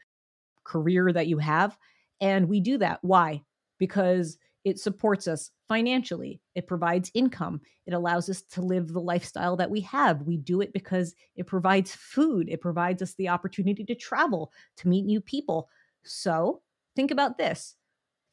[0.64, 1.78] career that you have.
[2.20, 2.98] And we do that.
[3.02, 3.42] Why?
[3.78, 6.40] Because it supports us financially.
[6.54, 7.60] It provides income.
[7.86, 10.22] It allows us to live the lifestyle that we have.
[10.22, 12.48] We do it because it provides food.
[12.48, 15.68] It provides us the opportunity to travel, to meet new people.
[16.02, 16.62] So
[16.96, 17.76] think about this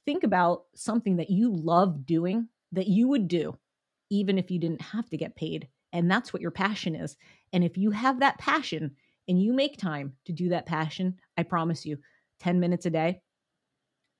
[0.05, 3.57] think about something that you love doing that you would do
[4.09, 5.67] even if you didn't have to get paid.
[5.93, 7.17] And that's what your passion is.
[7.53, 8.91] And if you have that passion
[9.27, 11.97] and you make time to do that passion, I promise you,
[12.41, 13.21] 10 minutes a day,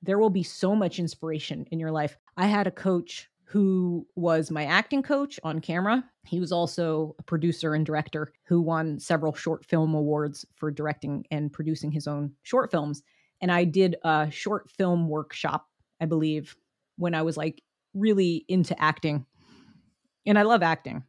[0.00, 2.16] there will be so much inspiration in your life.
[2.36, 6.02] I had a coach who was my acting coach on camera.
[6.24, 11.26] He was also a producer and director who won several short film awards for directing
[11.30, 13.02] and producing his own short films.
[13.42, 15.66] And I did a short film workshop,
[16.02, 16.56] I believe,
[16.96, 17.62] when I was like
[17.94, 19.24] really into acting.
[20.26, 21.04] And I love acting.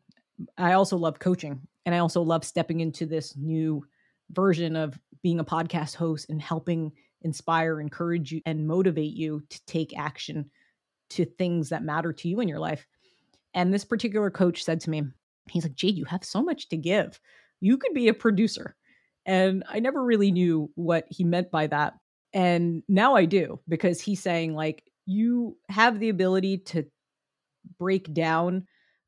[0.58, 1.62] I also love coaching.
[1.86, 3.86] And I also love stepping into this new
[4.32, 6.92] version of being a podcast host and helping
[7.24, 10.50] inspire, encourage you, and motivate you to take action
[11.10, 12.86] to things that matter to you in your life.
[13.54, 15.04] And this particular coach said to me,
[15.50, 17.20] he's like, Jade, you have so much to give.
[17.62, 18.76] You could be a producer.
[19.26, 21.94] And I never really knew what he meant by that.
[22.34, 26.86] And now I do because he's saying, like, you have the ability to
[27.78, 28.66] break down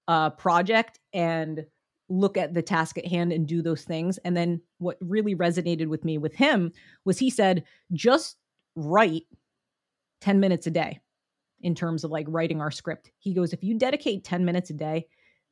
[0.07, 1.65] a project and
[2.07, 4.19] look at the task at hand and do those things.
[4.19, 6.71] And then what really resonated with me with him
[7.03, 8.37] was he said, just
[8.75, 9.23] write
[10.21, 10.99] 10 minutes a day
[11.61, 13.09] in terms of like writing our script.
[13.17, 15.07] He goes, if you dedicate 10 minutes a day,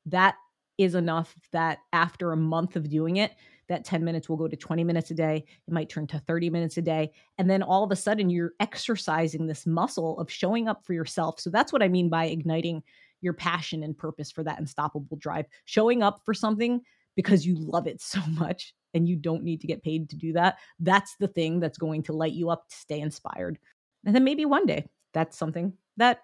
[0.06, 0.36] that
[0.78, 3.32] is enough that after a month of doing it,
[3.70, 5.46] that 10 minutes will go to 20 minutes a day.
[5.68, 7.12] It might turn to 30 minutes a day.
[7.38, 11.40] And then all of a sudden, you're exercising this muscle of showing up for yourself.
[11.40, 12.84] So that's what I mean by igniting
[13.22, 15.46] your passion and purpose for that unstoppable drive.
[15.66, 16.82] Showing up for something
[17.16, 20.34] because you love it so much and you don't need to get paid to do
[20.34, 20.58] that.
[20.80, 23.58] That's the thing that's going to light you up to stay inspired.
[24.06, 26.22] And then maybe one day that's something that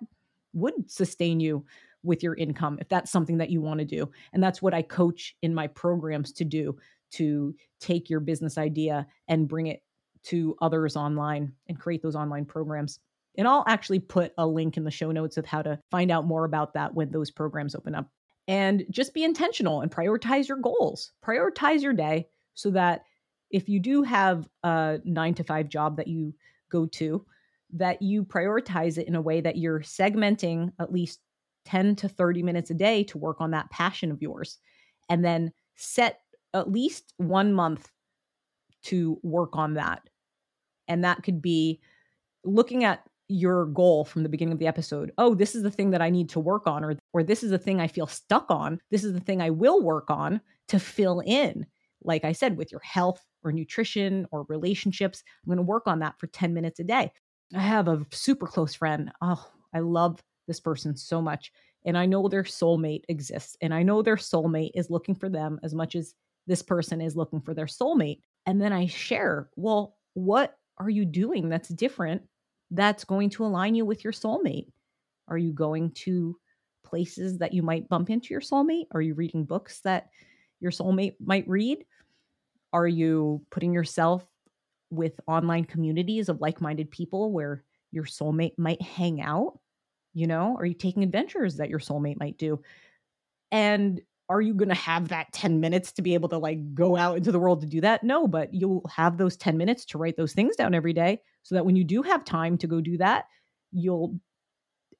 [0.54, 1.66] would sustain you
[2.04, 4.10] with your income if that's something that you want to do.
[4.34, 6.78] And that's what I coach in my programs to do
[7.12, 9.82] to take your business idea and bring it
[10.24, 13.00] to others online and create those online programs.
[13.38, 16.26] And I'll actually put a link in the show notes of how to find out
[16.26, 18.10] more about that when those programs open up.
[18.48, 21.12] And just be intentional and prioritize your goals.
[21.24, 23.04] Prioritize your day so that
[23.52, 26.34] if you do have a nine to five job that you
[26.70, 27.26] go to,
[27.74, 31.20] that you prioritize it in a way that you're segmenting at least
[31.66, 34.58] 10 to 30 minutes a day to work on that passion of yours.
[35.10, 36.22] And then set
[36.54, 37.90] at least one month
[38.84, 40.02] to work on that.
[40.88, 41.82] And that could be
[42.44, 45.12] looking at your goal from the beginning of the episode.
[45.18, 47.52] Oh, this is the thing that I need to work on, or, or this is
[47.52, 48.82] the thing I feel stuck on.
[48.90, 51.66] This is the thing I will work on to fill in.
[52.04, 56.00] Like I said, with your health or nutrition or relationships, I'm going to work on
[56.00, 57.12] that for 10 minutes a day.
[57.56, 59.12] I have a super close friend.
[59.22, 61.52] Oh, I love this person so much.
[61.86, 63.58] And I know their soulmate exists.
[63.62, 66.16] And I know their soulmate is looking for them as much as
[66.50, 68.22] this person is looking for their soulmate.
[68.46, 72.24] And then I share, well, what are you doing that's different
[72.72, 74.72] that's going to align you with your soulmate?
[75.28, 76.36] Are you going to
[76.84, 78.88] places that you might bump into your soulmate?
[78.92, 80.10] Are you reading books that
[80.60, 81.86] your soulmate might read?
[82.74, 84.26] Are you putting yourself
[84.90, 89.60] with online communities of like minded people where your soulmate might hang out?
[90.16, 92.60] You know, are you taking adventures that your soulmate might do?
[93.52, 96.96] And are you going to have that 10 minutes to be able to like go
[96.96, 98.04] out into the world to do that?
[98.04, 101.56] No, but you'll have those 10 minutes to write those things down every day so
[101.56, 103.26] that when you do have time to go do that,
[103.72, 104.20] you'll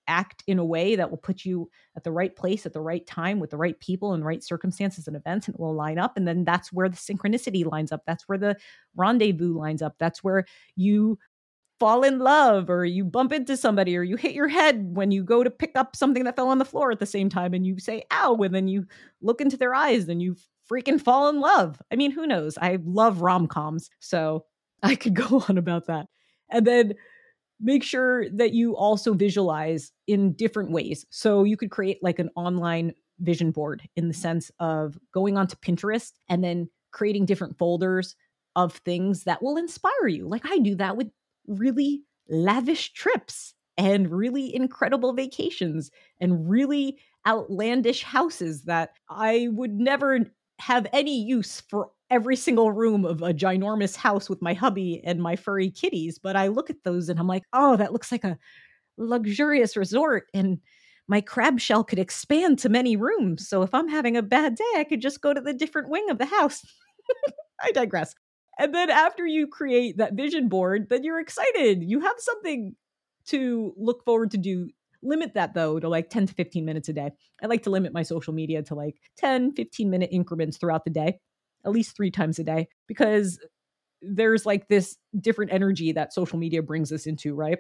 [0.08, 3.06] act in a way that will put you at the right place at the right
[3.06, 6.18] time with the right people and right circumstances and events and it will line up
[6.18, 8.58] and then that's where the synchronicity lines up that's where the
[8.96, 11.18] rendezvous lines up that's where you
[11.80, 15.24] fall in love or you bump into somebody or you hit your head when you
[15.24, 17.66] go to pick up something that fell on the floor at the same time and
[17.66, 18.86] you say ow and then you
[19.22, 20.36] look into their eyes and you
[20.70, 21.82] freaking fall in love.
[21.92, 22.58] I mean, who knows?
[22.58, 24.46] I love rom-coms, so
[24.84, 26.08] I could go on about that.
[26.50, 26.94] And then
[27.60, 31.06] make sure that you also visualize in different ways.
[31.10, 35.58] So you could create like an online vision board in the sense of going onto
[35.58, 38.16] Pinterest and then creating different folders
[38.56, 40.28] of things that will inspire you.
[40.28, 41.10] Like I do that with
[41.50, 50.20] really lavish trips and really incredible vacations and really outlandish houses that I would never
[50.60, 55.22] have any use for every single room of a ginormous house with my hubby and
[55.22, 56.20] my furry kitties.
[56.20, 58.38] But I look at those and I'm like, oh, that looks like a
[58.98, 60.28] luxurious resort.
[60.34, 60.60] And
[61.08, 63.48] my crab shell could expand to many rooms.
[63.48, 66.10] So if I'm having a bad day, I could just go to the different wing
[66.10, 66.64] of the house.
[67.62, 68.14] I digress.
[68.60, 71.82] And then after you create that vision board, then you're excited.
[71.82, 72.76] You have something
[73.28, 74.70] to look forward to do.
[75.02, 77.12] Limit that though to like 10 to 15 minutes a day.
[77.42, 80.92] I like to limit my social media to like 10, 15 minute increments throughout the
[80.92, 81.20] day,
[81.66, 83.40] at least three times a day, because
[84.02, 87.60] there's like this different energy that social media brings us into, right?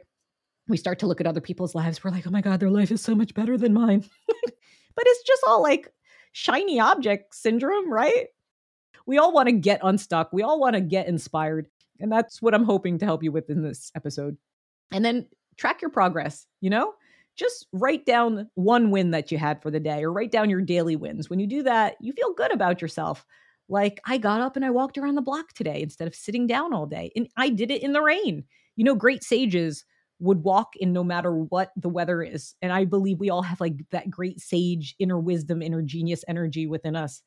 [0.68, 2.04] We start to look at other people's lives.
[2.04, 4.04] We're like, oh my God, their life is so much better than mine.
[4.28, 5.94] but it's just all like
[6.34, 8.28] shiny object syndrome, right?
[9.10, 10.32] We all want to get unstuck.
[10.32, 11.67] We all want to get inspired.
[12.00, 14.38] And that's what I'm hoping to help you with in this episode.
[14.91, 15.26] And then
[15.58, 16.93] track your progress, you know?
[17.36, 20.62] Just write down one win that you had for the day or write down your
[20.62, 21.28] daily wins.
[21.28, 23.26] When you do that, you feel good about yourself.
[23.67, 26.72] Like, I got up and I walked around the block today instead of sitting down
[26.72, 27.12] all day.
[27.15, 28.43] And I did it in the rain.
[28.76, 29.86] You know, great sages
[30.19, 32.54] would walk in no matter what the weather is.
[32.62, 36.67] And I believe we all have like that great sage, inner wisdom, inner genius energy
[36.67, 37.24] within us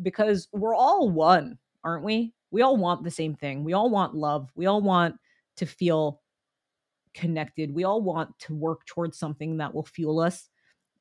[0.00, 2.32] because we're all one, aren't we?
[2.50, 3.64] We all want the same thing.
[3.64, 4.50] We all want love.
[4.54, 5.16] We all want
[5.56, 6.20] to feel
[7.14, 7.74] connected.
[7.74, 10.48] We all want to work towards something that will fuel us.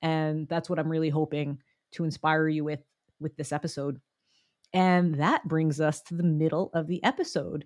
[0.02, 1.60] And that's what I'm really hoping
[1.92, 2.82] to inspire you with
[3.20, 4.00] with this episode.
[4.74, 7.66] And that brings us to the middle of the episode.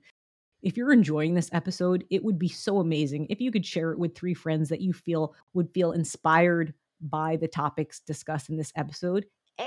[0.61, 3.99] If you're enjoying this episode, it would be so amazing if you could share it
[3.99, 8.73] with three friends that you feel would feel inspired by the topics discussed in this
[8.75, 9.25] episode.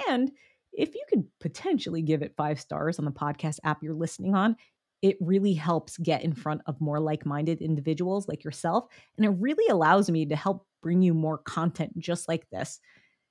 [0.09, 0.33] And
[0.79, 4.57] if you could potentially give it five stars on the podcast app you're listening on,
[5.03, 8.87] it really helps get in front of more like minded individuals like yourself.
[9.17, 12.79] And it really allows me to help bring you more content just like this.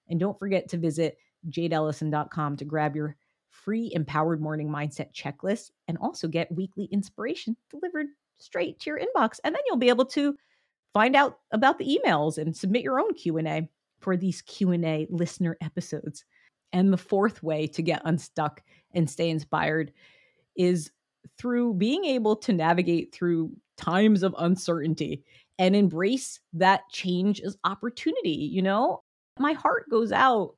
[0.10, 1.18] And don't forget to visit
[1.50, 3.16] jadeelysan.com to grab your
[3.50, 8.08] free empowered morning mindset checklist and also get weekly inspiration delivered
[8.38, 9.40] straight to your inbox.
[9.44, 10.36] And then you'll be able to
[10.94, 16.26] find out about the emails and submit your own Q&A for these Q&A listener episodes.
[16.74, 18.62] And the fourth way to get unstuck
[18.94, 19.92] and stay inspired
[20.56, 20.92] is
[21.38, 25.24] through being able to navigate through times of uncertainty
[25.60, 28.50] and embrace that change as opportunity.
[28.52, 29.04] You know,
[29.40, 30.56] my heart goes out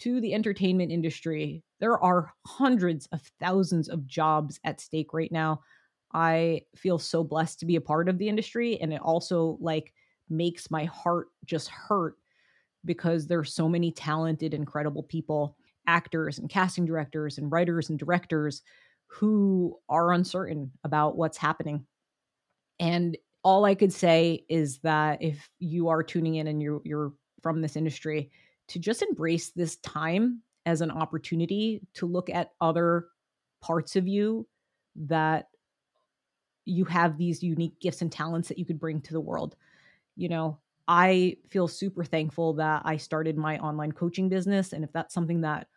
[0.00, 1.62] to the entertainment industry.
[1.78, 5.60] There are hundreds of thousands of jobs at stake right now.
[6.12, 9.92] I feel so blessed to be a part of the industry and it also like
[10.28, 12.16] makes my heart just hurt
[12.84, 18.62] because there's so many talented incredible people, actors and casting directors and writers and directors
[19.06, 21.84] who are uncertain about what's happening.
[22.78, 27.12] And all I could say is that if you are tuning in and you're you're
[27.42, 28.30] from this industry,
[28.68, 33.06] to just embrace this time as an opportunity to look at other
[33.60, 34.46] parts of you
[34.94, 35.46] that
[36.64, 39.56] you have these unique gifts and talents that you could bring to the world.
[40.16, 40.58] You know,
[40.90, 44.72] I feel super thankful that I started my online coaching business.
[44.72, 45.68] And if that's something that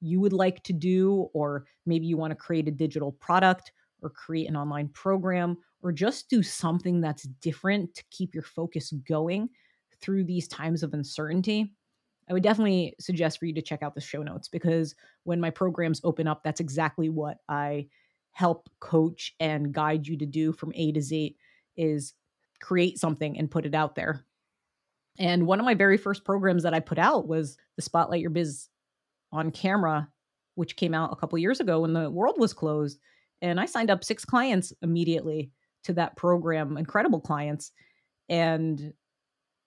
[0.00, 4.08] you would like to do, or maybe you want to create a digital product or
[4.10, 9.50] create an online program, or just do something that's different to keep your focus going
[10.00, 11.76] through these times of uncertainty,
[12.28, 15.50] I would definitely suggest for you to check out the show notes because when my
[15.50, 17.88] programs open up, that's exactly what I
[18.32, 21.36] help coach and guide you to do from A to Z
[21.76, 22.14] is
[22.60, 24.24] create something and put it out there.
[25.18, 28.30] And one of my very first programs that I put out was the Spotlight Your
[28.30, 28.68] Biz
[29.30, 30.08] on camera,
[30.54, 32.98] which came out a couple years ago when the world was closed.
[33.40, 35.50] And I signed up six clients immediately
[35.84, 37.72] to that program, incredible clients.
[38.28, 38.92] And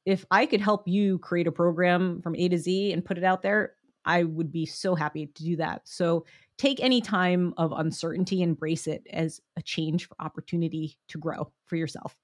[0.05, 3.23] if I could help you create a program from A to Z and put it
[3.23, 3.73] out there,
[4.05, 5.81] I would be so happy to do that.
[5.85, 6.25] So
[6.57, 11.75] take any time of uncertainty, embrace it as a change for opportunity to grow for
[11.75, 12.15] yourself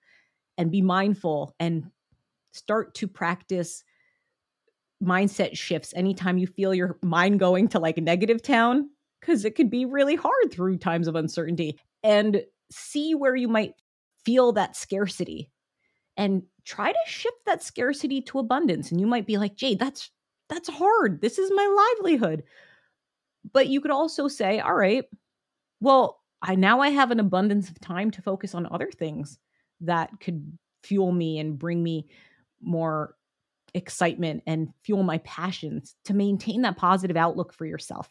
[0.58, 1.90] and be mindful and
[2.52, 3.84] start to practice
[5.04, 9.70] mindset shifts anytime you feel your mind going to like negative town because it could
[9.70, 13.74] be really hard through times of uncertainty and see where you might
[14.24, 15.50] feel that scarcity
[16.18, 20.12] and try to shift that scarcity to abundance and you might be like jade that's
[20.52, 21.22] that's hard.
[21.22, 22.44] This is my livelihood.
[23.54, 25.06] But you could also say all right
[25.80, 29.40] well i now i have an abundance of time to focus on other things
[29.80, 32.08] that could fuel me and bring me
[32.62, 33.16] more
[33.74, 38.10] excitement and fuel my passions to maintain that positive outlook for yourself.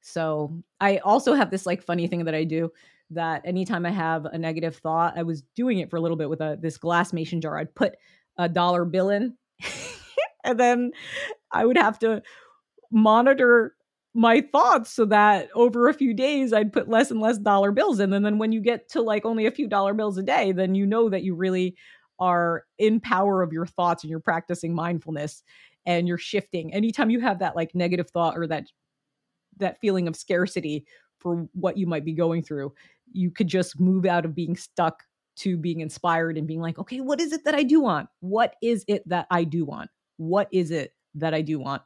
[0.00, 2.72] So, I also have this like funny thing that I do
[3.10, 6.30] that anytime I have a negative thought, I was doing it for a little bit
[6.30, 7.58] with a this glass mason jar.
[7.58, 7.94] I'd put
[8.36, 9.36] a dollar bill in
[10.44, 10.92] and then
[11.50, 12.22] I would have to
[12.90, 13.74] monitor
[14.14, 17.98] my thoughts so that over a few days I'd put less and less dollar bills
[18.00, 18.12] in.
[18.12, 20.74] And then when you get to like only a few dollar bills a day, then
[20.74, 21.76] you know that you really
[22.18, 25.42] are in power of your thoughts and you're practicing mindfulness
[25.86, 26.72] and you're shifting.
[26.72, 28.64] Anytime you have that like negative thought or that
[29.58, 30.86] that feeling of scarcity
[31.18, 32.72] for what you might be going through,
[33.12, 35.02] you could just move out of being stuck
[35.36, 38.08] to being inspired and being like, okay, what is it that I do want?
[38.20, 39.90] What is it that I do want?
[40.16, 41.82] What is it that I do want?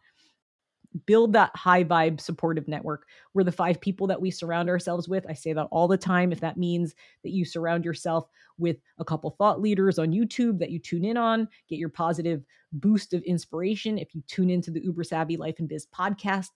[1.05, 3.07] Build that high vibe supportive network.
[3.34, 5.26] We're the five people that we surround ourselves with.
[5.28, 6.32] I say that all the time.
[6.32, 10.70] If that means that you surround yourself with a couple thought leaders on YouTube that
[10.70, 13.99] you tune in on, get your positive boost of inspiration.
[13.99, 16.49] If you tune into the Uber Savvy Life and Biz podcast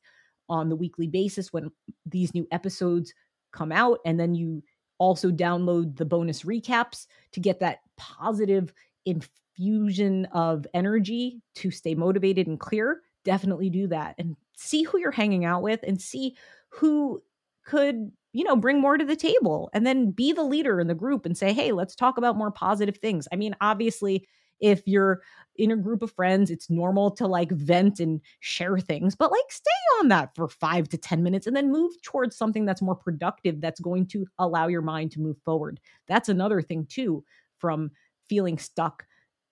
[0.48, 1.70] on the weekly basis when
[2.06, 3.12] these new episodes
[3.52, 4.62] come out, and then you
[4.98, 8.72] also download the bonus recaps to get that positive
[9.06, 15.10] infusion of energy to stay motivated and clear definitely do that and see who you're
[15.10, 16.36] hanging out with and see
[16.70, 17.22] who
[17.64, 20.94] could you know bring more to the table and then be the leader in the
[20.94, 23.26] group and say hey let's talk about more positive things.
[23.32, 24.26] I mean obviously
[24.60, 25.22] if you're
[25.56, 29.50] in a group of friends it's normal to like vent and share things but like
[29.50, 32.94] stay on that for 5 to 10 minutes and then move towards something that's more
[32.94, 35.80] productive that's going to allow your mind to move forward.
[36.06, 37.24] That's another thing too
[37.58, 37.90] from
[38.28, 39.04] feeling stuck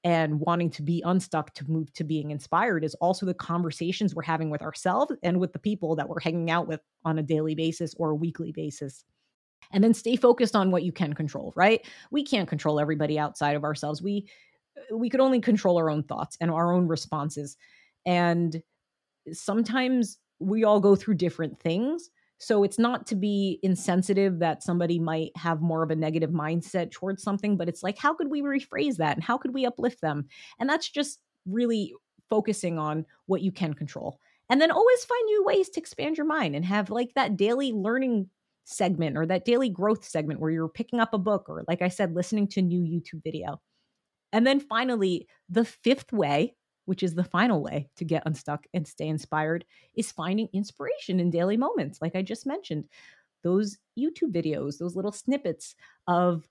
[0.05, 4.23] and wanting to be unstuck to move to being inspired is also the conversations we're
[4.23, 7.55] having with ourselves and with the people that we're hanging out with on a daily
[7.55, 9.05] basis or a weekly basis.
[9.73, 11.85] And then stay focused on what you can control, right?
[12.11, 14.01] We can't control everybody outside of ourselves.
[14.01, 14.29] We
[14.95, 17.57] we could only control our own thoughts and our own responses.
[18.07, 18.63] And
[19.33, 24.99] sometimes we all go through different things so it's not to be insensitive that somebody
[24.99, 28.43] might have more of a negative mindset towards something, but it's like, how could we
[28.43, 30.27] rephrase that and how could we uplift them?
[30.61, 31.95] And that's just really
[32.31, 34.21] focusing on what you can control.
[34.51, 37.73] And then always find new ways to expand your mind and have like that daily
[37.73, 38.31] learning
[38.65, 41.89] segment or that daily growth segment where you're picking up a book or, like I
[41.89, 43.61] said, listening to new YouTube video.
[44.33, 46.55] And then finally, the fifth way
[46.89, 51.31] which is the final way to get unstuck and stay inspired, is finding inspiration in
[51.31, 51.99] daily moments.
[52.01, 52.85] Like I just mentioned,
[53.43, 55.75] those YouTube videos, those little snippets
[56.07, 56.49] of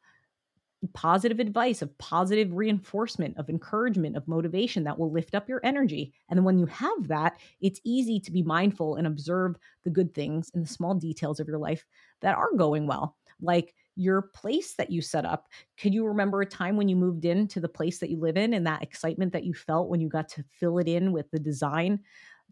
[0.94, 6.14] positive advice, of positive reinforcement, of encouragement, of motivation that will lift up your energy.
[6.30, 10.14] And then when you have that, it's easy to be mindful and observe the good
[10.14, 11.84] things and the small details of your life
[12.22, 13.18] that are going well.
[13.42, 15.48] Like your place that you set up.
[15.80, 18.54] Could you remember a time when you moved into the place that you live in
[18.54, 21.40] and that excitement that you felt when you got to fill it in with the
[21.40, 22.02] design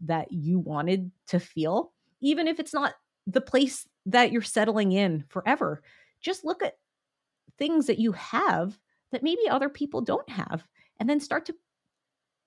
[0.04, 1.92] that you wanted to feel?
[2.20, 2.94] Even if it's not
[3.26, 5.82] the place that you're settling in forever,
[6.20, 6.76] just look at
[7.58, 8.78] things that you have
[9.12, 10.66] that maybe other people don't have
[10.98, 11.54] and then start to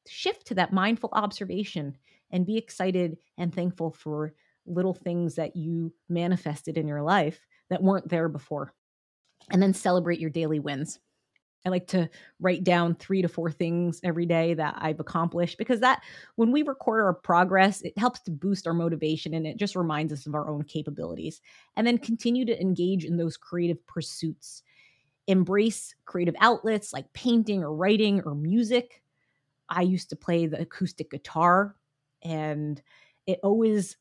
[0.07, 1.97] shift to that mindful observation
[2.31, 4.33] and be excited and thankful for
[4.65, 7.39] little things that you manifested in your life
[7.69, 8.73] that weren't there before
[9.51, 10.99] and then celebrate your daily wins.
[11.65, 15.81] I like to write down three to four things every day that I've accomplished because
[15.81, 16.01] that,
[16.35, 20.13] when we record our progress, it helps to boost our motivation and it just reminds
[20.13, 21.41] us of our own capabilities.
[21.75, 24.63] And then continue to engage in those creative pursuits.
[25.27, 29.01] Embrace creative outlets like painting or writing or music.
[29.67, 31.75] I used to play the acoustic guitar
[32.23, 32.81] and
[33.27, 33.97] it always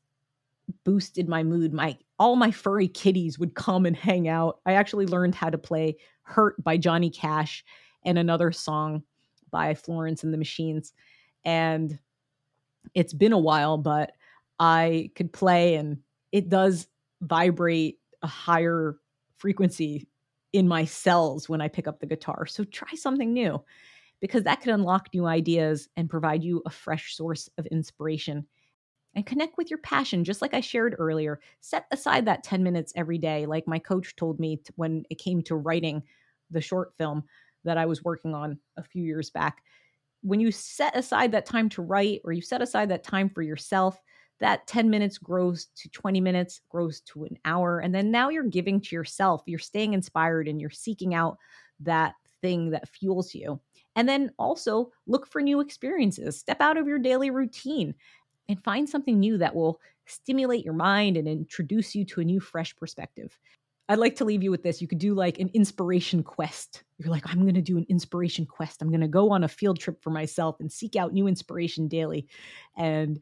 [0.84, 1.72] boosted my mood.
[1.72, 4.60] My all my furry kitties would come and hang out.
[4.66, 7.64] I actually learned how to play Hurt by Johnny Cash
[8.04, 9.02] and another song
[9.50, 10.92] by Florence and the Machines.
[11.44, 11.98] And
[12.94, 14.12] it's been a while, but
[14.58, 15.98] I could play and
[16.32, 16.86] it does
[17.20, 18.96] vibrate a higher
[19.38, 20.08] frequency
[20.52, 22.46] in my cells when I pick up the guitar.
[22.46, 23.62] So try something new
[24.20, 28.46] because that could unlock new ideas and provide you a fresh source of inspiration
[29.14, 31.40] and connect with your passion, just like I shared earlier.
[31.60, 35.18] Set aside that 10 minutes every day, like my coach told me to, when it
[35.18, 36.02] came to writing
[36.50, 37.24] the short film
[37.64, 39.62] that I was working on a few years back.
[40.22, 43.42] When you set aside that time to write or you set aside that time for
[43.42, 44.00] yourself,
[44.40, 47.80] that 10 minutes grows to 20 minutes, grows to an hour.
[47.80, 49.42] And then now you're giving to yourself.
[49.46, 51.38] You're staying inspired and you're seeking out
[51.80, 53.60] that thing that fuels you.
[53.96, 56.38] And then also look for new experiences.
[56.38, 57.94] Step out of your daily routine
[58.48, 62.40] and find something new that will stimulate your mind and introduce you to a new,
[62.40, 63.38] fresh perspective.
[63.90, 64.82] I'd like to leave you with this.
[64.82, 66.84] You could do like an inspiration quest.
[66.98, 68.82] You're like, I'm going to do an inspiration quest.
[68.82, 71.88] I'm going to go on a field trip for myself and seek out new inspiration
[71.88, 72.26] daily.
[72.76, 73.18] And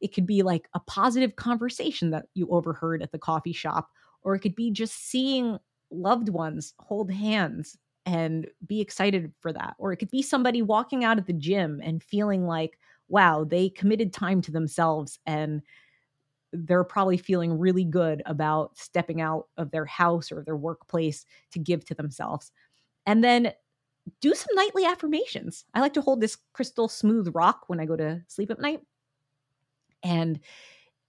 [0.00, 3.90] it could be like a positive conversation that you overheard at the coffee shop,
[4.22, 5.58] or it could be just seeing
[5.90, 7.76] loved ones hold hands
[8.06, 9.74] and be excited for that.
[9.78, 13.68] Or it could be somebody walking out at the gym and feeling like, wow, they
[13.70, 15.62] committed time to themselves and
[16.52, 21.58] they're probably feeling really good about stepping out of their house or their workplace to
[21.58, 22.52] give to themselves.
[23.06, 23.52] And then
[24.20, 25.64] do some nightly affirmations.
[25.74, 28.80] I like to hold this crystal smooth rock when I go to sleep at night.
[30.02, 30.40] And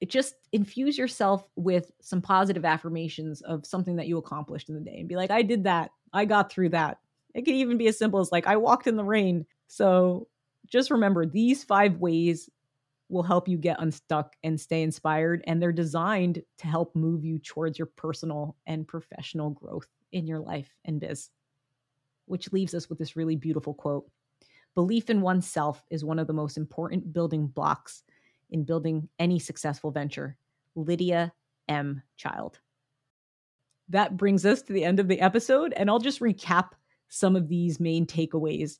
[0.02, 4.82] it just infuse yourself with some positive affirmations of something that you accomplished in the
[4.82, 5.91] day and be like, I did that.
[6.14, 7.00] I got through that.
[7.34, 9.45] It could even be as simple as like, I walked in the rain.
[9.68, 10.28] So
[10.70, 12.50] just remember these five ways
[13.10, 15.44] will help you get unstuck and stay inspired.
[15.48, 20.40] And they're designed to help move you towards your personal and professional growth in your
[20.40, 21.30] life and biz.
[22.26, 24.06] Which leaves us with this really beautiful quote
[24.76, 28.04] Belief in oneself is one of the most important building blocks
[28.52, 30.38] in building any successful venture.
[30.76, 31.34] Lydia
[31.68, 32.02] M.
[32.16, 32.60] Child.
[33.90, 36.70] That brings us to the end of the episode, and I'll just recap
[37.10, 38.78] some of these main takeaways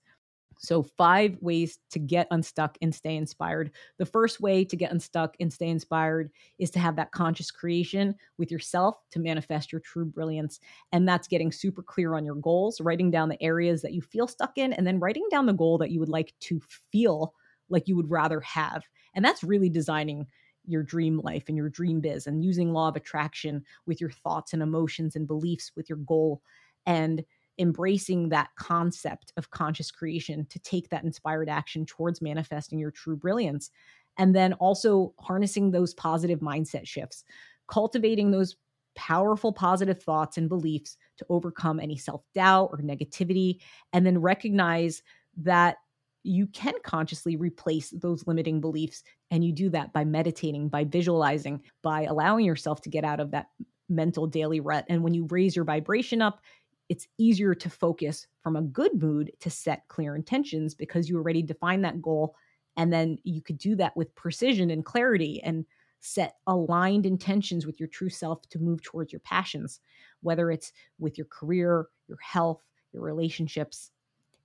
[0.62, 3.72] so, five ways to get unstuck and stay inspired.
[3.98, 8.14] The first way to get unstuck and stay inspired is to have that conscious creation
[8.38, 10.60] with yourself to manifest your true brilliance.
[10.92, 14.28] And that's getting super clear on your goals, writing down the areas that you feel
[14.28, 17.34] stuck in, and then writing down the goal that you would like to feel
[17.70, 18.84] like you would rather have.
[19.16, 20.28] And that's really designing
[20.66, 24.52] your dream life and your dream biz and using law of attraction with your thoughts
[24.52, 26.42] and emotions and beliefs with your goal.
[26.86, 27.24] And
[27.60, 33.16] embracing that concept of conscious creation to take that inspired action towards manifesting your true
[33.16, 33.70] brilliance.
[34.18, 37.24] And then also harnessing those positive mindset shifts,
[37.68, 38.56] cultivating those
[38.96, 43.60] powerful positive thoughts and beliefs to overcome any self doubt or negativity,
[43.94, 45.04] and then recognize
[45.38, 45.78] that
[46.24, 49.04] you can consciously replace those limiting beliefs.
[49.32, 53.32] And you do that by meditating, by visualizing, by allowing yourself to get out of
[53.32, 53.48] that
[53.88, 54.86] mental daily rut.
[54.90, 56.42] And when you raise your vibration up,
[56.90, 61.44] it's easier to focus from a good mood to set clear intentions because you already
[61.44, 62.36] defined that goal.
[62.78, 65.66] And then you could do that with precision and clarity and
[66.00, 69.82] set aligned intentions with your true self to move towards your passions,
[70.22, 72.62] whether it's with your career, your health,
[72.92, 73.92] your relationships,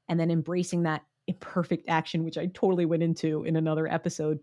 [0.09, 4.39] and then embracing that imperfect action, which I totally went into in another episode,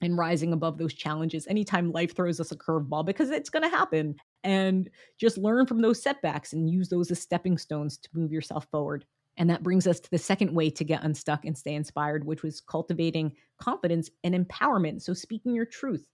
[0.00, 3.68] and rising above those challenges anytime life throws us a curveball because it's going to
[3.68, 8.32] happen and just learn from those setbacks and use those as stepping stones to move
[8.32, 9.04] yourself forward.
[9.38, 12.42] And that brings us to the second way to get unstuck and stay inspired, which
[12.42, 15.02] was cultivating confidence and empowerment.
[15.02, 16.06] So, speaking your truth,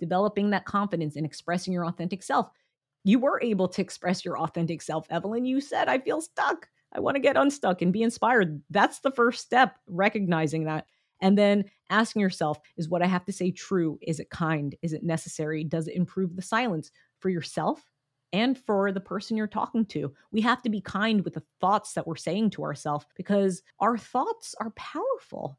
[0.00, 2.50] developing that confidence and expressing your authentic self.
[3.04, 5.44] You were able to express your authentic self, Evelyn.
[5.44, 6.68] You said, I feel stuck.
[6.92, 8.62] I want to get unstuck and be inspired.
[8.70, 10.86] That's the first step, recognizing that.
[11.20, 13.98] And then asking yourself, is what I have to say true?
[14.02, 14.74] Is it kind?
[14.82, 15.64] Is it necessary?
[15.64, 16.90] Does it improve the silence?
[17.24, 17.82] For yourself
[18.34, 20.12] and for the person you're talking to.
[20.30, 23.96] We have to be kind with the thoughts that we're saying to ourselves because our
[23.96, 25.56] thoughts are powerful.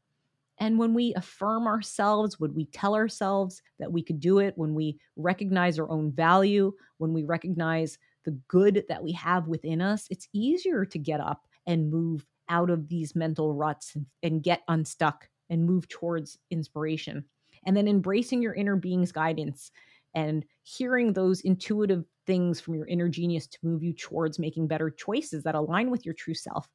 [0.58, 4.74] And when we affirm ourselves, when we tell ourselves that we could do it, when
[4.74, 10.06] we recognize our own value, when we recognize the good that we have within us,
[10.08, 14.62] it's easier to get up and move out of these mental ruts and, and get
[14.68, 17.24] unstuck and move towards inspiration.
[17.64, 19.72] And then embracing your inner being's guidance
[20.16, 24.90] and hearing those intuitive things from your inner genius to move you towards making better
[24.90, 26.68] choices that align with your true self.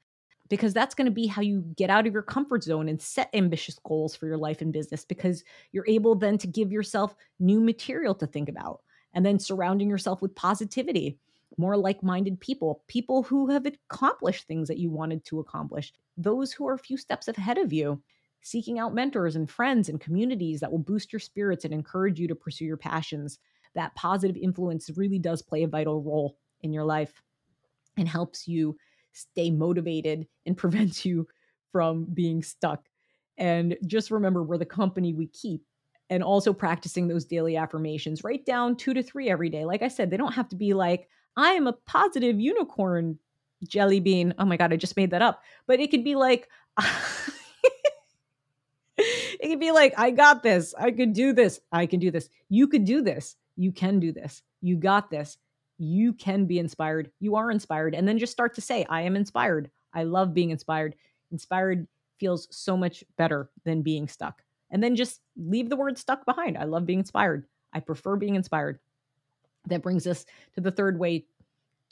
[0.47, 3.29] Because that's going to be how you get out of your comfort zone and set
[3.33, 5.03] ambitious goals for your life and business.
[5.03, 8.81] Because you're able then to give yourself new material to think about
[9.13, 11.17] and then surrounding yourself with positivity,
[11.57, 16.51] more like minded people, people who have accomplished things that you wanted to accomplish, those
[16.51, 18.01] who are a few steps ahead of you
[18.41, 22.27] seeking out mentors and friends and communities that will boost your spirits and encourage you
[22.27, 23.39] to pursue your passions.
[23.75, 27.13] That positive influence really does play a vital role in your life
[27.97, 28.77] and helps you
[29.13, 31.27] stay motivated and prevents you
[31.71, 32.85] from being stuck.
[33.37, 35.61] And just remember, we're the company we keep.
[36.09, 38.21] And also practicing those daily affirmations.
[38.21, 39.63] Write down two to three every day.
[39.63, 43.17] Like I said, they don't have to be like, I am a positive unicorn
[43.65, 44.33] jelly bean.
[44.37, 45.41] Oh my God, I just made that up.
[45.67, 46.49] But it could be like,
[49.41, 50.75] it could be like, I got this.
[50.77, 51.59] I could do this.
[51.71, 52.29] I can do this.
[52.49, 53.35] You could do this.
[53.57, 54.43] You can do this.
[54.61, 55.37] You got this.
[55.79, 57.09] You can be inspired.
[57.19, 57.95] You are inspired.
[57.95, 59.71] And then just start to say, I am inspired.
[59.93, 60.93] I love being inspired.
[61.31, 61.87] Inspired
[62.19, 64.43] feels so much better than being stuck.
[64.69, 66.55] And then just leave the word stuck behind.
[66.55, 67.47] I love being inspired.
[67.73, 68.77] I prefer being inspired.
[69.65, 71.25] That brings us to the third way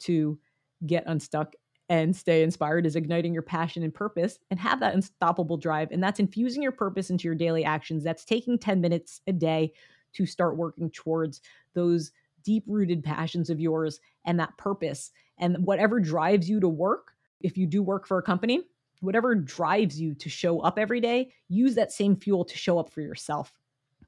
[0.00, 0.38] to
[0.86, 1.54] get unstuck
[1.90, 5.90] and stay inspired is igniting your passion and purpose and have that unstoppable drive.
[5.90, 8.04] And that's infusing your purpose into your daily actions.
[8.04, 9.72] That's taking 10 minutes a day
[10.12, 11.40] to start working towards
[11.74, 12.12] those
[12.44, 17.12] deep rooted passions of yours and that purpose and whatever drives you to work.
[17.40, 18.62] If you do work for a company,
[19.00, 22.90] whatever drives you to show up every day, use that same fuel to show up
[22.90, 23.52] for yourself.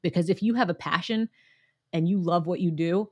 [0.03, 1.29] Because if you have a passion
[1.93, 3.11] and you love what you do,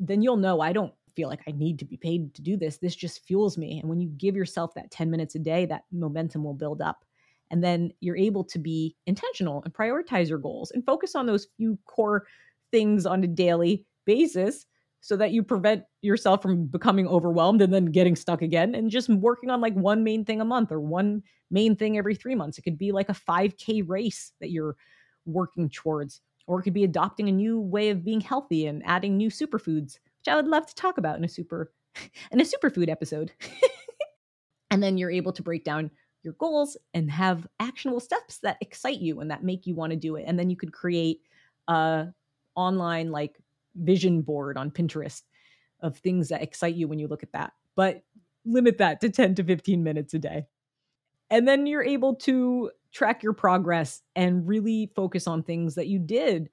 [0.00, 2.78] then you'll know I don't feel like I need to be paid to do this.
[2.78, 3.80] This just fuels me.
[3.80, 7.04] And when you give yourself that 10 minutes a day, that momentum will build up.
[7.50, 11.48] And then you're able to be intentional and prioritize your goals and focus on those
[11.56, 12.24] few core
[12.70, 14.64] things on a daily basis
[15.00, 19.08] so that you prevent yourself from becoming overwhelmed and then getting stuck again and just
[19.08, 22.58] working on like one main thing a month or one main thing every 3 months.
[22.58, 24.76] It could be like a 5k race that you're
[25.26, 29.16] working towards or it could be adopting a new way of being healthy and adding
[29.16, 29.98] new superfoods,
[30.28, 31.72] I would love to talk about in a super
[32.30, 33.32] in a superfood episode.
[34.70, 35.90] and then you're able to break down
[36.22, 39.96] your goals and have actionable steps that excite you and that make you want to
[39.96, 40.24] do it.
[40.26, 41.20] And then you could create
[41.68, 42.08] a
[42.54, 43.38] online like
[43.76, 45.22] vision board on Pinterest
[45.80, 47.52] of things that excite you when you look at that.
[47.76, 48.02] But
[48.44, 50.46] limit that to 10 to 15 minutes a day.
[51.30, 55.98] And then you're able to track your progress and really focus on things that you
[55.98, 56.48] did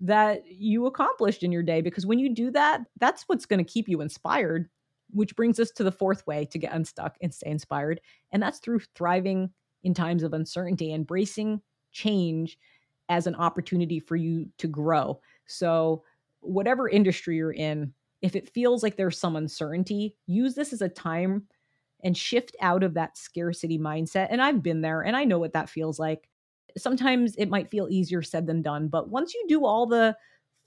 [0.00, 1.80] that you accomplished in your day.
[1.80, 4.68] Because when you do that, that's what's going to keep you inspired,
[5.10, 8.00] which brings us to the fourth way to get unstuck and stay inspired.
[8.32, 9.50] And that's through thriving
[9.82, 11.60] in times of uncertainty, embracing
[11.92, 12.58] change
[13.08, 15.20] as an opportunity for you to grow.
[15.46, 16.04] So,
[16.40, 17.92] whatever industry you're in,
[18.22, 21.46] if it feels like there's some uncertainty, use this as a time
[22.04, 24.28] and shift out of that scarcity mindset.
[24.30, 26.27] And I've been there and I know what that feels like.
[26.78, 30.16] Sometimes it might feel easier said than done, but once you do all the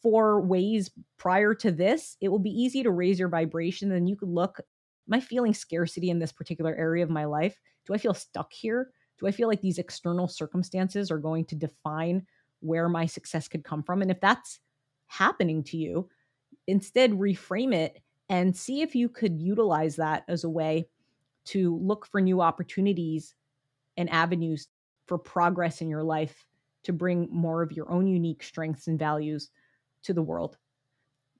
[0.01, 3.91] four ways prior to this, it will be easy to raise your vibration.
[3.91, 7.59] And you could look, am I feeling scarcity in this particular area of my life?
[7.85, 8.91] Do I feel stuck here?
[9.19, 12.25] Do I feel like these external circumstances are going to define
[12.61, 14.01] where my success could come from?
[14.01, 14.59] And if that's
[15.07, 16.09] happening to you,
[16.67, 20.87] instead reframe it and see if you could utilize that as a way
[21.43, 23.35] to look for new opportunities
[23.97, 24.67] and avenues
[25.11, 26.45] for progress in your life
[26.83, 29.49] to bring more of your own unique strengths and values
[30.03, 30.57] to the world.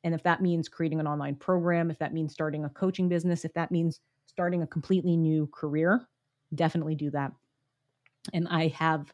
[0.04, 3.46] And if that means creating an online program, if that means starting a coaching business,
[3.46, 6.06] if that means starting a completely new career,
[6.54, 7.32] definitely do that.
[8.34, 9.14] And I have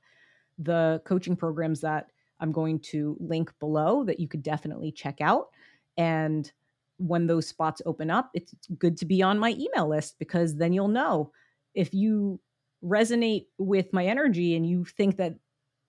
[0.58, 2.08] the coaching programs that
[2.40, 5.50] I'm going to link below that you could definitely check out.
[5.98, 6.52] And
[6.98, 10.74] when those spots open up, it's good to be on my email list because then
[10.74, 11.32] you'll know
[11.76, 12.40] if you
[12.84, 15.36] resonate with my energy and you think that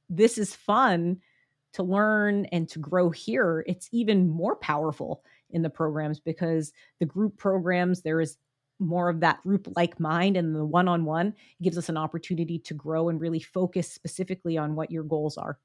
[0.09, 1.19] this is fun
[1.75, 7.07] to learn and to grow here, it's even more powerful in the programs because the
[7.07, 8.37] group programs, there is
[8.79, 12.59] more of that group like mind and the one on one gives us an opportunity
[12.61, 15.59] to grow and really focus specifically on what your goals are.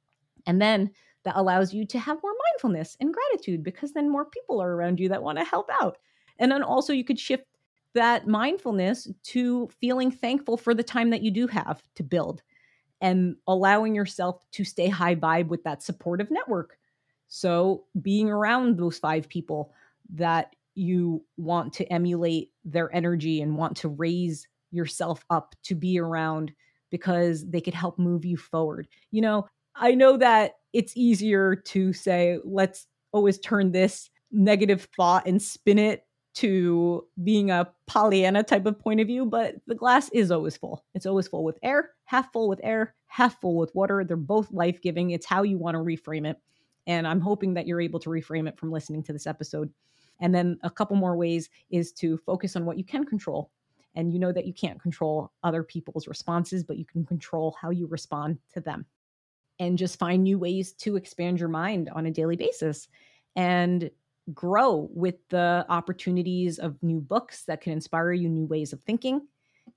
[0.45, 0.91] And then
[1.23, 4.99] that allows you to have more mindfulness and gratitude because then more people are around
[4.99, 5.97] you that want to help out.
[6.39, 7.45] And then also you could shift
[7.93, 12.41] that mindfulness to feeling thankful for the time that you do have to build
[13.01, 16.77] and allowing yourself to stay high vibe with that supportive network.
[17.27, 19.73] So being around those five people
[20.13, 25.99] that you want to emulate their energy and want to raise yourself up to be
[25.99, 26.53] around
[26.89, 28.87] because they could help move you forward.
[29.11, 35.27] You know, I know that it's easier to say, let's always turn this negative thought
[35.27, 36.05] and spin it
[36.35, 40.83] to being a Pollyanna type of point of view, but the glass is always full.
[40.95, 44.03] It's always full with air, half full with air, half full with water.
[44.03, 45.11] They're both life giving.
[45.11, 46.37] It's how you want to reframe it.
[46.87, 49.71] And I'm hoping that you're able to reframe it from listening to this episode.
[50.19, 53.51] And then a couple more ways is to focus on what you can control.
[53.95, 57.69] And you know that you can't control other people's responses, but you can control how
[57.69, 58.85] you respond to them
[59.59, 62.87] and just find new ways to expand your mind on a daily basis
[63.35, 63.89] and
[64.33, 69.27] grow with the opportunities of new books that can inspire you, new ways of thinking,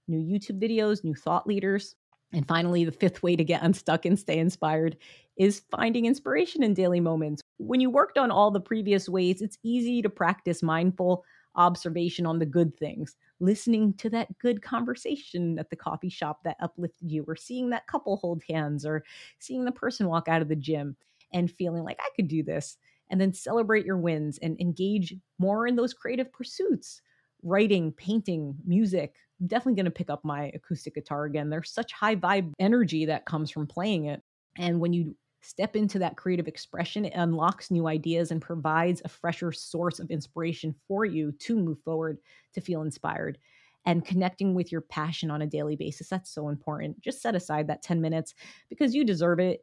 [0.09, 1.95] new YouTube videos, new thought leaders.
[2.33, 4.97] And finally, the fifth way to get unstuck and stay inspired
[5.37, 7.41] is finding inspiration in daily moments.
[7.59, 11.25] When you worked on all the previous ways, it's easy to practice mindful
[11.55, 16.57] observation on the good things, listening to that good conversation at the coffee shop that
[16.61, 19.05] uplifted you, or seeing that couple hold hands, or
[19.39, 20.97] seeing the person walk out of the gym
[21.33, 22.77] and feeling like I could do this.
[23.11, 27.01] And then celebrate your wins and engage more in those creative pursuits
[27.43, 29.15] writing, painting, music.
[29.41, 31.51] I'm definitely going to pick up my acoustic guitar again.
[31.51, 34.23] There's such high vibe energy that comes from playing it.
[34.59, 39.09] And when you step into that creative expression, it unlocks new ideas and provides a
[39.09, 42.19] fresher source of inspiration for you to move forward,
[42.55, 43.39] to feel inspired.
[43.85, 47.01] And connecting with your passion on a daily basis, that's so important.
[47.01, 48.35] Just set aside that 10 minutes
[48.69, 49.61] because you deserve it.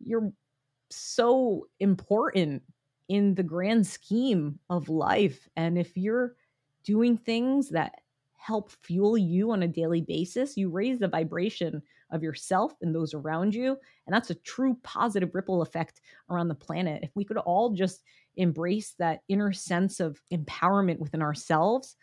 [0.00, 0.32] You're
[0.90, 2.62] so important
[3.08, 5.48] in the grand scheme of life.
[5.56, 6.34] And if you're
[6.84, 7.94] doing things that
[8.34, 13.14] help fuel you on a daily basis, you raise the vibration of yourself and those
[13.14, 13.76] around you.
[14.06, 16.00] And that's a true positive ripple effect
[16.30, 17.02] around the planet.
[17.02, 18.02] If we could all just
[18.36, 21.96] embrace that inner sense of empowerment within ourselves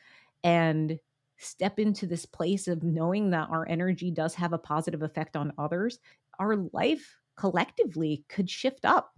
[0.43, 0.99] and
[1.37, 5.53] step into this place of knowing that our energy does have a positive effect on
[5.57, 5.99] others,
[6.39, 9.11] our life collectively could shift up.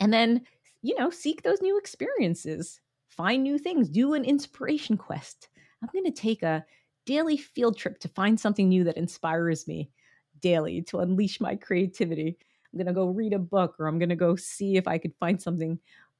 [0.00, 0.42] And then,
[0.84, 2.78] you know, seek those new experiences,
[3.08, 5.48] find new things, do an inspiration quest.
[5.82, 6.62] I'm going to take a
[7.06, 9.90] daily field trip to find something new that inspires me
[10.40, 12.36] daily to unleash my creativity.
[12.70, 14.98] I'm going to go read a book or I'm going to go see if I
[14.98, 15.78] could find something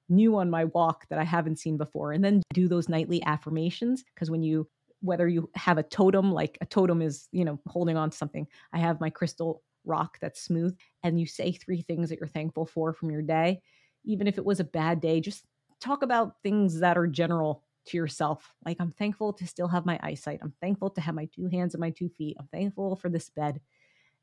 [0.08, 2.12] new on my walk that I haven't seen before.
[2.12, 4.02] And then do those nightly affirmations.
[4.14, 4.66] Because when you,
[5.00, 8.46] whether you have a totem, like a totem is, you know, holding on to something,
[8.72, 12.64] I have my crystal rock that's smooth, and you say three things that you're thankful
[12.64, 13.60] for from your day.
[14.04, 15.44] Even if it was a bad day, just
[15.80, 18.54] talk about things that are general to yourself.
[18.64, 20.40] Like, I'm thankful to still have my eyesight.
[20.42, 22.36] I'm thankful to have my two hands and my two feet.
[22.38, 23.60] I'm thankful for this bed.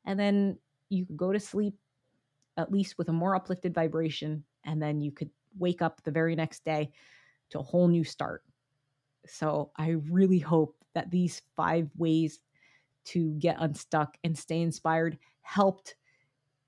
[0.06, 0.58] And then
[0.90, 1.76] you could go to sleep
[2.58, 4.44] at least with a more uplifted vibration.
[4.66, 6.92] And then you could wake up the very next day
[7.52, 8.44] to a whole new start.
[9.26, 12.40] So I really hope that these five ways
[13.06, 15.96] to get unstuck and stay inspired helped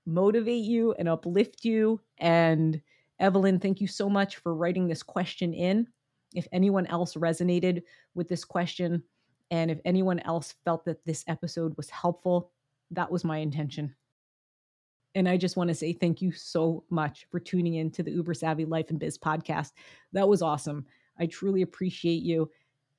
[0.06, 2.00] motivate you and uplift you.
[2.18, 2.80] And
[3.20, 5.86] Evelyn, thank you so much for writing this question in.
[6.34, 7.82] If anyone else resonated
[8.14, 9.02] with this question,
[9.50, 12.50] and if anyone else felt that this episode was helpful,
[12.90, 13.94] that was my intention.
[15.14, 18.10] And I just want to say thank you so much for tuning in to the
[18.10, 19.72] Uber Savvy Life and Biz podcast.
[20.12, 20.84] That was awesome.
[21.18, 22.50] I truly appreciate you.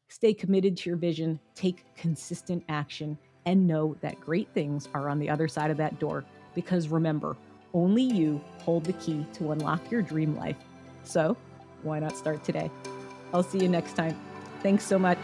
[0.08, 5.20] Stay committed to your vision, take consistent action, and know that great things are on
[5.20, 6.24] the other side of that door.
[6.54, 7.36] Because remember,
[7.76, 10.56] only you hold the key to unlock your dream life.
[11.04, 11.38] So,
[11.84, 12.72] why not start today?
[13.34, 14.20] I'll see you next time.
[14.64, 15.20] Thanks so much.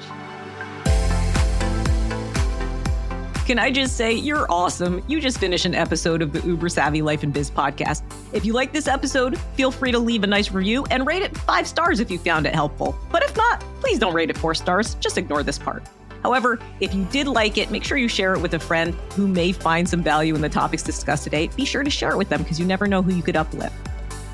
[3.47, 5.04] Can I just say, you're awesome.
[5.08, 8.04] You just finished an episode of the Uber Savvy Life and Biz podcast.
[8.34, 11.36] If you like this episode, feel free to leave a nice review and rate it
[11.36, 12.95] five stars if you found it helpful.
[13.12, 14.95] But if not, please don't rate it four stars.
[14.95, 15.84] Just ignore this part.
[16.24, 19.28] However, if you did like it, make sure you share it with a friend who
[19.28, 21.47] may find some value in the topics discussed today.
[21.55, 23.76] Be sure to share it with them because you never know who you could uplift.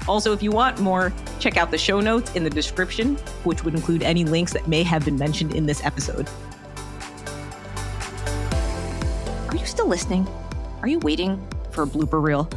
[0.07, 3.73] Also, if you want more, check out the show notes in the description, which would
[3.73, 6.29] include any links that may have been mentioned in this episode.
[9.49, 10.27] Are you still listening?
[10.81, 12.49] Are you waiting for a blooper reel?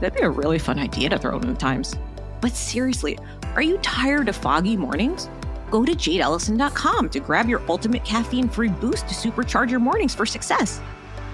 [0.00, 1.96] That'd be a really fun idea to throw in the times.
[2.40, 3.18] But seriously,
[3.54, 5.28] are you tired of foggy mornings?
[5.70, 10.24] Go to jadeelysan.com to grab your ultimate caffeine free boost to supercharge your mornings for
[10.24, 10.80] success.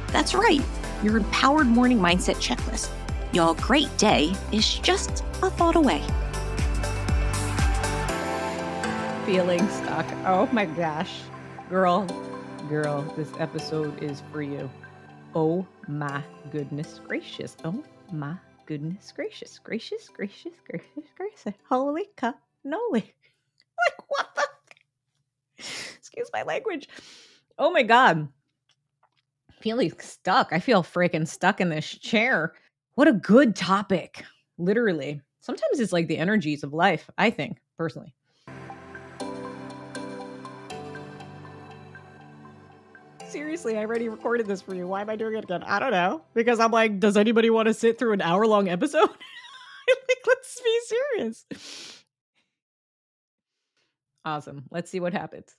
[0.09, 0.63] That's right,
[1.03, 2.91] your empowered morning mindset checklist.
[3.33, 6.03] Your great day is just a thought away.
[9.27, 10.07] Feeling stuck.
[10.27, 11.21] Oh my gosh.
[11.71, 12.07] Girl,
[12.69, 14.71] girl, this episode is for you.
[15.35, 16.23] Oh my
[16.53, 17.57] goodness gracious.
[17.65, 17.83] Oh
[18.13, 19.59] my goodness gracious.
[19.59, 21.59] Gracious, gracious, gracious, gracious.
[21.69, 23.13] Holy cannoli.
[23.99, 25.65] like, what the?
[25.99, 26.89] Excuse my language.
[27.59, 28.29] Oh my God.
[29.61, 30.53] Feeling stuck.
[30.53, 32.55] I feel freaking stuck in this chair.
[32.95, 34.25] What a good topic.
[34.59, 35.21] Literally.
[35.41, 38.15] Sometimes it's like the energies of life, I think, personally.
[43.35, 44.87] seriously, I already recorded this for you.
[44.87, 45.65] Why am I doing it again?
[45.65, 46.23] I don't know.
[46.35, 49.01] Because I'm like, does anybody want to sit through an hour long episode?
[49.09, 51.94] like, let's be serious.
[54.25, 54.65] Awesome.
[54.71, 55.53] Let's see what happens.